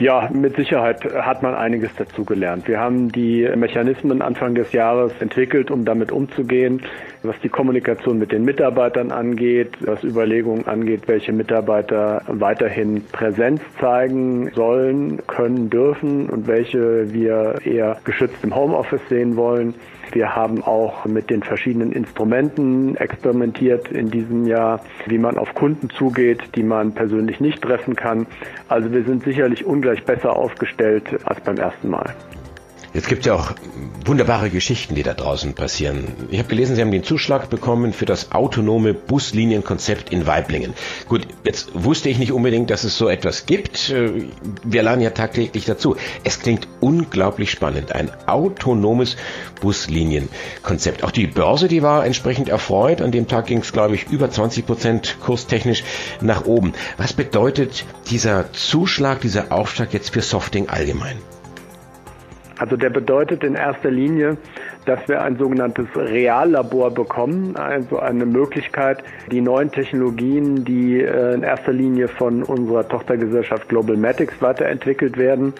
Ja, 0.00 0.30
mit 0.32 0.56
Sicherheit 0.56 1.04
hat 1.04 1.42
man 1.42 1.54
einiges 1.54 1.90
dazu 1.94 2.24
gelernt. 2.24 2.66
Wir 2.66 2.80
haben 2.80 3.12
die 3.12 3.46
Mechanismen 3.54 4.22
Anfang 4.22 4.54
des 4.54 4.72
Jahres 4.72 5.12
entwickelt, 5.20 5.70
um 5.70 5.84
damit 5.84 6.10
umzugehen. 6.10 6.80
Was 7.22 7.38
die 7.42 7.48
Kommunikation 7.48 8.18
mit 8.18 8.32
den 8.32 8.44
Mitarbeitern 8.44 9.10
angeht, 9.12 9.72
was 9.80 10.02
Überlegungen 10.04 10.66
angeht, 10.66 11.02
welche 11.06 11.32
Mitarbeiter 11.32 12.22
weiterhin 12.26 13.04
Präsenz 13.12 13.60
zeigen 13.78 14.50
sollen, 14.54 15.20
können, 15.26 15.70
dürfen 15.70 16.28
und 16.30 16.46
welche 16.46 17.12
wir 17.12 17.56
eher 17.64 17.98
geschützt 18.04 18.42
im 18.42 18.54
Homeoffice 18.54 19.06
sehen 19.08 19.36
wollen. 19.36 19.74
Wir 20.12 20.34
haben 20.34 20.62
auch 20.64 21.04
mit 21.04 21.30
den 21.30 21.42
verschiedenen 21.42 21.92
Instrumenten 21.92 22.96
experimentiert 22.96 23.92
in 23.92 24.10
diesem 24.10 24.46
Jahr, 24.46 24.80
wie 25.06 25.18
man 25.18 25.38
auf 25.38 25.54
Kunden 25.54 25.88
zugeht, 25.90 26.42
die 26.56 26.64
man 26.64 26.92
persönlich 26.92 27.40
nicht 27.40 27.62
treffen 27.62 27.94
kann. 27.94 28.26
Also 28.68 28.92
wir 28.92 29.04
sind 29.04 29.22
sicherlich 29.22 29.64
ungleich 29.64 30.04
besser 30.04 30.34
aufgestellt 30.36 31.04
als 31.24 31.40
beim 31.40 31.56
ersten 31.56 31.90
Mal. 31.90 32.14
Jetzt 32.92 33.06
gibt 33.06 33.20
es 33.20 33.26
ja 33.26 33.34
auch 33.34 33.52
wunderbare 34.04 34.50
Geschichten, 34.50 34.96
die 34.96 35.04
da 35.04 35.14
draußen 35.14 35.54
passieren. 35.54 36.08
Ich 36.30 36.40
habe 36.40 36.48
gelesen, 36.48 36.74
Sie 36.74 36.80
haben 36.80 36.90
den 36.90 37.04
Zuschlag 37.04 37.48
bekommen 37.48 37.92
für 37.92 38.04
das 38.04 38.32
autonome 38.32 38.94
Buslinienkonzept 38.94 40.10
in 40.10 40.26
Weiblingen. 40.26 40.74
Gut, 41.08 41.28
jetzt 41.44 41.70
wusste 41.74 42.08
ich 42.08 42.18
nicht 42.18 42.32
unbedingt, 42.32 42.68
dass 42.70 42.82
es 42.82 42.98
so 42.98 43.08
etwas 43.08 43.46
gibt. 43.46 43.90
Äh, 43.90 44.24
wir 44.64 44.82
lernen 44.82 45.02
ja 45.02 45.10
tagtäglich 45.10 45.66
dazu. 45.66 45.94
Es 46.24 46.40
klingt 46.40 46.66
unglaublich 46.80 47.52
spannend. 47.52 47.92
Ein 47.92 48.10
autonomes 48.26 49.16
Buslinienkonzept. 49.60 51.04
Auch 51.04 51.12
die 51.12 51.28
Börse, 51.28 51.68
die 51.68 51.82
war 51.82 52.04
entsprechend 52.04 52.48
erfreut. 52.48 53.02
An 53.02 53.12
dem 53.12 53.28
Tag 53.28 53.46
ging 53.46 53.58
es, 53.58 53.72
glaube 53.72 53.94
ich, 53.94 54.08
über 54.10 54.30
20 54.30 54.66
Prozent 54.66 55.16
kurstechnisch 55.20 55.84
nach 56.20 56.44
oben. 56.44 56.72
Was 56.96 57.12
bedeutet 57.12 57.84
dieser 58.10 58.52
Zuschlag, 58.52 59.20
dieser 59.20 59.52
Aufschlag 59.52 59.92
jetzt 59.92 60.10
für 60.10 60.22
Softing 60.22 60.68
allgemein? 60.68 61.18
Also 62.60 62.76
der 62.76 62.90
bedeutet 62.90 63.42
in 63.42 63.54
erster 63.54 63.90
Linie, 63.90 64.36
dass 64.84 65.08
wir 65.08 65.22
ein 65.22 65.38
sogenanntes 65.38 65.86
Reallabor 65.96 66.90
bekommen, 66.90 67.56
also 67.56 67.98
eine 67.98 68.26
Möglichkeit, 68.26 69.02
die 69.32 69.40
neuen 69.40 69.72
Technologien, 69.72 70.62
die 70.66 71.00
äh, 71.00 71.34
in 71.34 71.42
erster 71.42 71.72
Linie 71.72 72.08
von 72.08 72.42
unserer 72.42 72.86
Tochtergesellschaft 72.86 73.70
Global 73.70 73.96
Matics 73.96 74.42
weiterentwickelt 74.42 75.16
werden, 75.16 75.54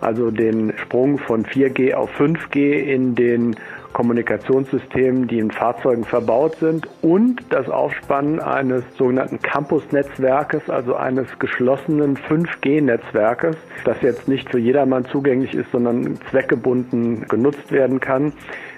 also 0.00 0.30
den 0.30 0.72
Sprung 0.78 1.18
von 1.18 1.44
4G 1.44 1.92
auf 1.92 2.08
5G 2.18 2.84
in 2.84 3.14
den 3.14 3.56
Kommunikationssystemen, 3.96 5.26
die 5.26 5.38
in 5.38 5.50
Fahrzeugen 5.50 6.04
verbaut 6.04 6.56
sind 6.56 6.86
und 7.00 7.40
das 7.48 7.66
Aufspannen 7.70 8.40
eines 8.40 8.84
sogenannten 8.98 9.40
Campus-Netzwerkes, 9.40 10.68
also 10.68 10.96
eines 10.96 11.26
geschlossenen 11.38 12.18
5G-Netzwerkes, 12.18 13.56
das 13.86 14.02
jetzt 14.02 14.28
nicht 14.28 14.50
für 14.50 14.58
jedermann 14.58 15.06
zugänglich 15.06 15.54
ist, 15.54 15.72
sondern 15.72 16.18
zweckgebunden 16.30 17.26
genutzt 17.26 17.72
werden 17.72 17.98
kann 17.98 18.34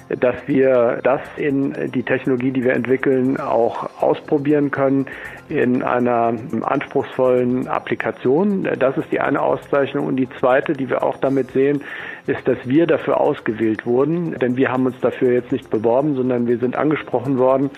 dass 0.08 0.36
wir 0.46 1.00
das 1.02 1.20
in 1.36 1.74
die 1.92 2.02
Technologie, 2.02 2.50
die 2.50 2.64
wir 2.64 2.72
entwickeln, 2.72 3.38
auch 3.38 3.88
ausprobieren 4.00 4.70
können 4.70 5.06
in 5.48 5.82
einer 5.82 6.34
anspruchsvollen 6.62 7.68
Applikation. 7.68 8.68
Das 8.78 8.96
ist 8.96 9.10
die 9.12 9.20
eine 9.20 9.40
Auszeichnung. 9.40 10.06
Und 10.06 10.16
die 10.16 10.28
zweite, 10.40 10.72
die 10.72 10.88
wir 10.88 11.02
auch 11.02 11.16
damit 11.18 11.50
sehen, 11.52 11.82
ist, 12.26 12.46
dass 12.46 12.58
wir 12.64 12.86
dafür 12.86 13.20
ausgewählt 13.20 13.86
wurden. 13.86 14.38
Denn 14.38 14.56
wir 14.56 14.70
haben 14.70 14.86
uns 14.86 14.98
dafür 15.00 15.32
jetzt 15.32 15.52
nicht 15.52 15.70
beworben, 15.70 16.14
sondern 16.14 16.46
wir 16.46 16.58
sind 16.58 16.76
angesprochen 16.76 17.38
worden 17.38 17.70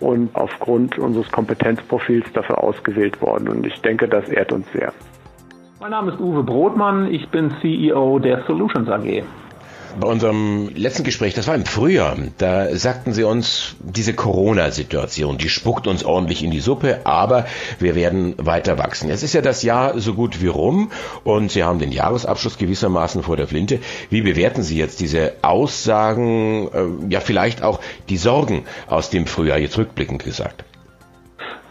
und 0.00 0.34
aufgrund 0.34 0.98
unseres 0.98 1.30
Kompetenzprofils 1.30 2.32
dafür 2.32 2.62
ausgewählt 2.62 3.20
worden. 3.20 3.48
Und 3.48 3.66
ich 3.66 3.80
denke, 3.82 4.08
das 4.08 4.28
ehrt 4.28 4.52
uns 4.52 4.66
sehr. 4.72 4.92
Mein 5.80 5.90
Name 5.90 6.12
ist 6.12 6.20
Uwe 6.20 6.42
Brodmann, 6.42 7.12
ich 7.12 7.28
bin 7.28 7.52
CEO 7.60 8.18
der 8.18 8.42
Solutions 8.46 8.88
AG. 8.88 9.22
Bei 9.98 10.08
unserem 10.08 10.70
letzten 10.74 11.04
Gespräch, 11.04 11.34
das 11.34 11.46
war 11.46 11.54
im 11.54 11.64
Frühjahr, 11.64 12.16
da 12.38 12.74
sagten 12.76 13.12
Sie 13.12 13.22
uns, 13.22 13.76
diese 13.80 14.12
Corona-Situation, 14.12 15.38
die 15.38 15.48
spuckt 15.48 15.86
uns 15.86 16.04
ordentlich 16.04 16.42
in 16.42 16.50
die 16.50 16.60
Suppe, 16.60 17.00
aber 17.04 17.46
wir 17.78 17.94
werden 17.94 18.34
weiter 18.38 18.76
wachsen. 18.78 19.10
Es 19.10 19.22
ist 19.22 19.34
ja 19.34 19.40
das 19.40 19.62
Jahr 19.62 19.98
so 20.00 20.14
gut 20.14 20.42
wie 20.42 20.48
rum 20.48 20.90
und 21.22 21.52
Sie 21.52 21.62
haben 21.62 21.78
den 21.78 21.92
Jahresabschluss 21.92 22.58
gewissermaßen 22.58 23.22
vor 23.22 23.36
der 23.36 23.46
Flinte. 23.46 23.78
Wie 24.10 24.22
bewerten 24.22 24.62
Sie 24.62 24.76
jetzt 24.76 25.00
diese 25.00 25.34
Aussagen, 25.42 26.68
äh, 26.72 27.12
ja 27.12 27.20
vielleicht 27.20 27.62
auch 27.62 27.80
die 28.08 28.16
Sorgen 28.16 28.64
aus 28.86 29.10
dem 29.10 29.26
Frühjahr, 29.26 29.58
jetzt 29.58 29.78
rückblickend 29.78 30.24
gesagt? 30.24 30.64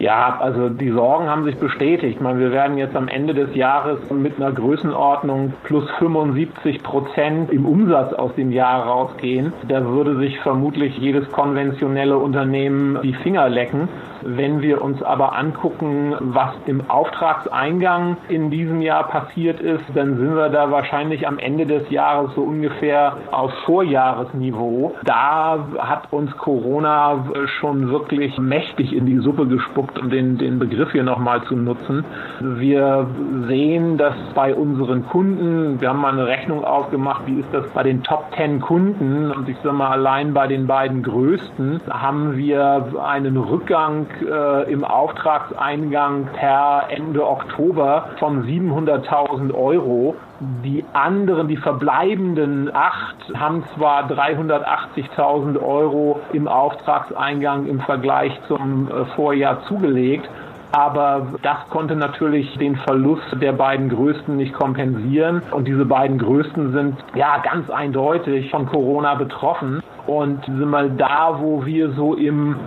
Ja, 0.03 0.37
also 0.41 0.67
die 0.67 0.91
Sorgen 0.91 1.29
haben 1.29 1.45
sich 1.45 1.55
bestätigt. 1.55 2.17
Ich 2.17 2.19
meine, 2.19 2.37
wir 2.37 2.51
werden 2.51 2.77
jetzt 2.77 2.93
am 2.93 3.07
Ende 3.07 3.33
des 3.33 3.55
Jahres 3.55 3.99
mit 4.11 4.35
einer 4.35 4.51
Größenordnung 4.51 5.53
plus 5.63 5.89
75 5.91 6.83
Prozent 6.83 7.49
im 7.53 7.65
Umsatz 7.65 8.11
aus 8.11 8.35
dem 8.35 8.51
Jahr 8.51 8.85
rausgehen. 8.85 9.53
Da 9.65 9.85
würde 9.85 10.17
sich 10.17 10.37
vermutlich 10.41 10.97
jedes 10.97 11.31
konventionelle 11.31 12.17
Unternehmen 12.17 12.99
die 13.01 13.13
Finger 13.13 13.47
lecken. 13.47 13.87
Wenn 14.25 14.61
wir 14.61 14.81
uns 14.81 15.01
aber 15.03 15.37
angucken, 15.37 16.15
was 16.19 16.51
im 16.65 16.89
Auftragseingang 16.89 18.17
in 18.29 18.51
diesem 18.51 18.81
Jahr 18.81 19.07
passiert 19.07 19.59
ist, 19.59 19.83
dann 19.95 20.17
sind 20.17 20.35
wir 20.35 20.49
da 20.49 20.71
wahrscheinlich 20.71 21.27
am 21.27 21.39
Ende 21.39 21.65
des 21.65 21.89
Jahres 21.89 22.33
so 22.35 22.41
ungefähr 22.41 23.17
auf 23.31 23.53
Vorjahresniveau. 23.65 24.95
Da 25.03 25.59
hat 25.77 26.11
uns 26.11 26.35
Corona 26.37 27.25
schon 27.59 27.89
wirklich 27.89 28.37
mächtig 28.37 28.93
in 28.93 29.05
die 29.05 29.17
Suppe 29.17 29.45
gespuckt, 29.45 29.92
um 29.99 30.09
den, 30.09 30.37
den 30.37 30.59
Begriff 30.59 30.91
hier 30.91 31.03
nochmal 31.03 31.43
zu 31.43 31.55
nutzen. 31.55 32.05
Wir 32.39 33.07
sehen, 33.47 33.97
dass 33.97 34.15
bei 34.35 34.53
unseren 34.53 35.05
Kunden, 35.07 35.79
wir 35.81 35.89
haben 35.89 36.01
mal 36.01 36.13
eine 36.13 36.27
Rechnung 36.27 36.63
aufgemacht, 36.63 37.23
wie 37.25 37.39
ist 37.39 37.49
das 37.51 37.65
bei 37.73 37.83
den 37.83 38.03
Top 38.03 38.25
10 38.35 38.61
Kunden 38.61 39.31
und 39.31 39.47
ich 39.49 39.57
sage 39.57 39.73
mal 39.73 39.91
allein 39.91 40.33
bei 40.33 40.47
den 40.47 40.67
beiden 40.67 41.03
größten 41.03 41.81
haben 41.89 42.37
wir 42.37 42.93
einen 43.03 43.37
Rückgang 43.37 44.07
äh, 44.21 44.71
im 44.71 44.83
Auftragseingang 44.83 46.27
per 46.33 46.83
Ende 46.89 47.25
Oktober 47.27 48.09
von 48.19 48.43
700.000 48.43 49.53
Euro. 49.53 50.15
Die 50.63 50.83
anderen, 50.93 51.47
die 51.47 51.57
verbleibenden 51.57 52.73
acht, 52.73 53.15
haben 53.35 53.63
zwar 53.75 54.09
380.000 54.09 55.61
Euro 55.61 56.19
im 56.33 56.47
Auftragseingang 56.47 57.65
im 57.67 57.79
Vergleich 57.81 58.37
zum 58.47 58.89
äh, 58.89 59.05
Vorjahr 59.15 59.63
zugelegt, 59.67 60.27
aber 60.73 61.27
das 61.43 61.57
konnte 61.69 61.95
natürlich 61.95 62.57
den 62.57 62.75
Verlust 62.77 63.35
der 63.39 63.53
beiden 63.53 63.89
Größten 63.89 64.35
nicht 64.35 64.53
kompensieren. 64.53 65.43
Und 65.51 65.67
diese 65.67 65.85
beiden 65.85 66.17
Größten 66.17 66.73
sind 66.73 66.95
ja 67.13 67.37
ganz 67.43 67.69
eindeutig 67.69 68.49
von 68.49 68.65
Corona 68.65 69.13
betroffen. 69.13 69.83
Und 70.05 70.43
sind 70.43 70.65
mal 70.69 70.89
da, 70.89 71.37
wo 71.39 71.65
wir 71.65 71.91
so 71.91 72.15
im 72.15 72.57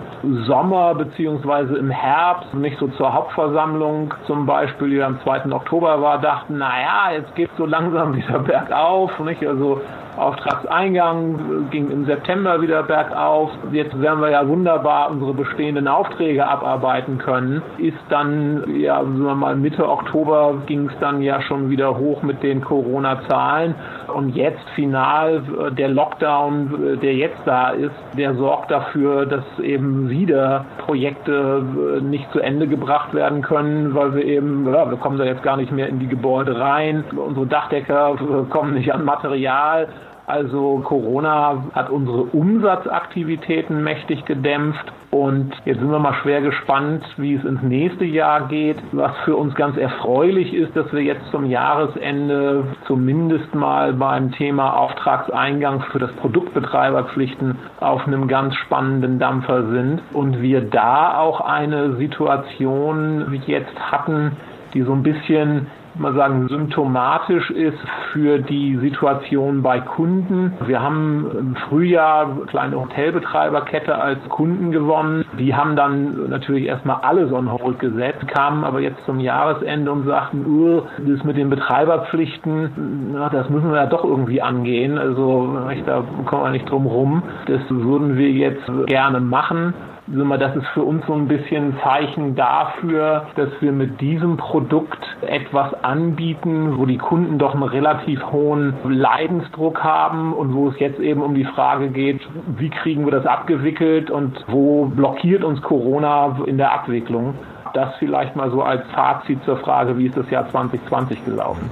Sommer 0.46 0.94
beziehungsweise 0.94 1.76
im 1.76 1.90
Herbst, 1.90 2.54
nicht 2.54 2.78
so 2.78 2.88
zur 2.88 3.12
Hauptversammlung 3.12 4.14
zum 4.26 4.46
Beispiel, 4.46 4.90
die 4.90 5.02
am 5.02 5.20
2. 5.22 5.52
Oktober 5.52 6.00
war, 6.00 6.18
dachten, 6.18 6.56
naja, 6.56 7.12
jetzt 7.12 7.34
geht 7.34 7.50
so 7.58 7.66
langsam 7.66 8.16
wieder 8.16 8.38
bergauf, 8.38 9.10
nicht? 9.20 9.46
Also 9.46 9.82
Auftragseingang 10.16 11.68
ging 11.70 11.90
im 11.90 12.06
September 12.06 12.62
wieder 12.62 12.82
bergauf. 12.82 13.50
Jetzt 13.70 14.00
werden 14.00 14.20
wir 14.20 14.30
ja 14.30 14.48
wunderbar 14.48 15.10
unsere 15.10 15.34
bestehenden 15.34 15.88
Aufträge 15.88 16.46
abarbeiten 16.46 17.18
können. 17.18 17.62
Ist 17.76 17.98
dann, 18.08 18.64
ja, 18.78 18.96
sagen 18.96 19.24
wir 19.24 19.34
mal, 19.34 19.56
Mitte 19.56 19.86
Oktober 19.88 20.54
ging 20.66 20.88
es 20.88 20.98
dann 21.00 21.20
ja 21.20 21.42
schon 21.42 21.68
wieder 21.68 21.98
hoch 21.98 22.22
mit 22.22 22.42
den 22.42 22.64
Corona-Zahlen. 22.64 23.74
Und 24.16 24.34
jetzt 24.34 24.66
final 24.74 25.42
äh, 25.60 25.72
der 25.72 25.88
Lockdown, 25.88 26.94
äh, 26.94 26.96
der 26.96 27.14
jetzt 27.16 27.40
da 27.44 27.68
ist, 27.68 27.92
der 28.16 28.34
sorgt 28.34 28.70
dafür, 28.70 29.26
dass 29.26 29.44
eben 29.58 30.08
wieder 30.08 30.64
Projekte 30.78 31.62
äh, 31.98 32.00
nicht 32.00 32.32
zu 32.32 32.40
Ende 32.40 32.66
gebracht 32.66 33.12
werden 33.12 33.42
können, 33.42 33.94
weil 33.94 34.14
wir 34.14 34.24
eben, 34.24 34.72
ja, 34.72 34.88
wir 34.88 34.96
kommen 34.96 35.18
da 35.18 35.24
jetzt 35.24 35.42
gar 35.42 35.58
nicht 35.58 35.70
mehr 35.70 35.88
in 35.88 35.98
die 35.98 36.06
Gebäude 36.06 36.58
rein. 36.58 37.04
Unsere 37.14 37.46
Dachdecker 37.46 38.16
kommen 38.48 38.72
nicht 38.72 38.90
an 38.90 39.04
Material. 39.04 39.88
Also 40.26 40.82
Corona 40.84 41.66
hat 41.72 41.88
unsere 41.88 42.22
Umsatzaktivitäten 42.22 43.84
mächtig 43.84 44.24
gedämpft 44.24 44.92
und 45.12 45.52
jetzt 45.64 45.78
sind 45.78 45.90
wir 45.90 46.00
mal 46.00 46.14
schwer 46.14 46.40
gespannt, 46.40 47.04
wie 47.16 47.34
es 47.34 47.44
ins 47.44 47.62
nächste 47.62 48.04
Jahr 48.04 48.48
geht. 48.48 48.76
Was 48.90 49.12
für 49.24 49.36
uns 49.36 49.54
ganz 49.54 49.76
erfreulich 49.76 50.52
ist, 50.52 50.76
dass 50.76 50.92
wir 50.92 51.00
jetzt 51.00 51.30
zum 51.30 51.46
Jahresende 51.46 52.64
zumindest 52.88 53.54
mal 53.54 53.92
beim 53.92 54.32
Thema 54.32 54.76
Auftragseingang 54.76 55.82
für 55.92 56.00
das 56.00 56.12
Produktbetreiberpflichten 56.14 57.56
auf 57.78 58.04
einem 58.06 58.26
ganz 58.26 58.56
spannenden 58.56 59.20
Dampfer 59.20 59.68
sind 59.68 60.02
und 60.12 60.42
wir 60.42 60.60
da 60.60 61.18
auch 61.18 61.40
eine 61.40 61.94
Situation 61.96 63.40
jetzt 63.46 63.78
hatten, 63.92 64.32
die 64.74 64.82
so 64.82 64.92
ein 64.92 65.04
bisschen 65.04 65.68
man 65.98 66.14
sagen, 66.14 66.48
symptomatisch 66.48 67.50
ist 67.50 67.78
für 68.12 68.38
die 68.38 68.76
Situation 68.78 69.62
bei 69.62 69.80
Kunden. 69.80 70.52
Wir 70.66 70.82
haben 70.82 71.26
im 71.38 71.56
Frühjahr 71.68 72.26
eine 72.26 72.46
kleine 72.46 72.80
Hotelbetreiberkette 72.80 73.96
als 73.96 74.18
Kunden 74.28 74.70
gewonnen. 74.72 75.24
Die 75.38 75.54
haben 75.54 75.76
dann 75.76 76.28
natürlich 76.28 76.66
erstmal 76.66 76.98
alles 77.02 77.32
on 77.32 77.50
hold 77.50 77.78
gesetzt, 77.78 78.26
kamen 78.28 78.64
aber 78.64 78.80
jetzt 78.80 79.04
zum 79.04 79.20
Jahresende 79.20 79.90
und 79.90 80.06
sagten, 80.06 80.44
uh, 80.46 80.82
das 80.98 81.24
mit 81.24 81.36
den 81.36 81.50
Betreiberpflichten, 81.50 83.12
na, 83.12 83.28
das 83.28 83.48
müssen 83.48 83.70
wir 83.70 83.78
ja 83.78 83.86
doch 83.86 84.04
irgendwie 84.04 84.42
angehen. 84.42 84.98
Also 84.98 85.56
da 85.86 86.02
kommen 86.26 86.44
wir 86.44 86.50
nicht 86.50 86.70
drum 86.70 86.86
rum. 86.86 87.22
Das 87.46 87.60
würden 87.68 88.16
wir 88.16 88.30
jetzt 88.30 88.64
gerne 88.86 89.20
machen 89.20 89.74
das 90.06 90.54
ist 90.54 90.66
für 90.68 90.82
uns 90.82 91.04
so 91.06 91.14
ein 91.14 91.26
bisschen 91.26 91.72
ein 91.72 91.78
Zeichen 91.82 92.36
dafür, 92.36 93.26
dass 93.34 93.48
wir 93.60 93.72
mit 93.72 94.00
diesem 94.00 94.36
Produkt 94.36 94.98
etwas 95.22 95.74
anbieten, 95.82 96.78
wo 96.78 96.86
die 96.86 96.98
Kunden 96.98 97.38
doch 97.38 97.54
einen 97.54 97.64
relativ 97.64 98.22
hohen 98.30 98.74
Leidensdruck 98.84 99.82
haben 99.82 100.32
und 100.32 100.54
wo 100.54 100.68
es 100.68 100.78
jetzt 100.78 101.00
eben 101.00 101.22
um 101.22 101.34
die 101.34 101.44
Frage 101.44 101.88
geht, 101.88 102.20
wie 102.56 102.70
kriegen 102.70 103.04
wir 103.04 103.12
das 103.12 103.26
abgewickelt 103.26 104.10
und 104.10 104.44
wo 104.48 104.86
blockiert 104.86 105.42
uns 105.42 105.60
Corona 105.62 106.38
in 106.46 106.56
der 106.56 106.72
Abwicklung. 106.72 107.34
Das 107.74 107.94
vielleicht 107.98 108.36
mal 108.36 108.50
so 108.50 108.62
als 108.62 108.86
Fazit 108.94 109.42
zur 109.44 109.58
Frage, 109.58 109.98
wie 109.98 110.06
ist 110.06 110.16
das 110.16 110.30
Jahr 110.30 110.48
2020 110.50 111.24
gelaufen. 111.24 111.68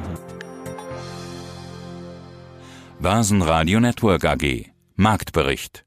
Börsenradio 3.01 3.81
Network 3.81 4.25
AG 4.25 4.67
Marktbericht 4.97 5.85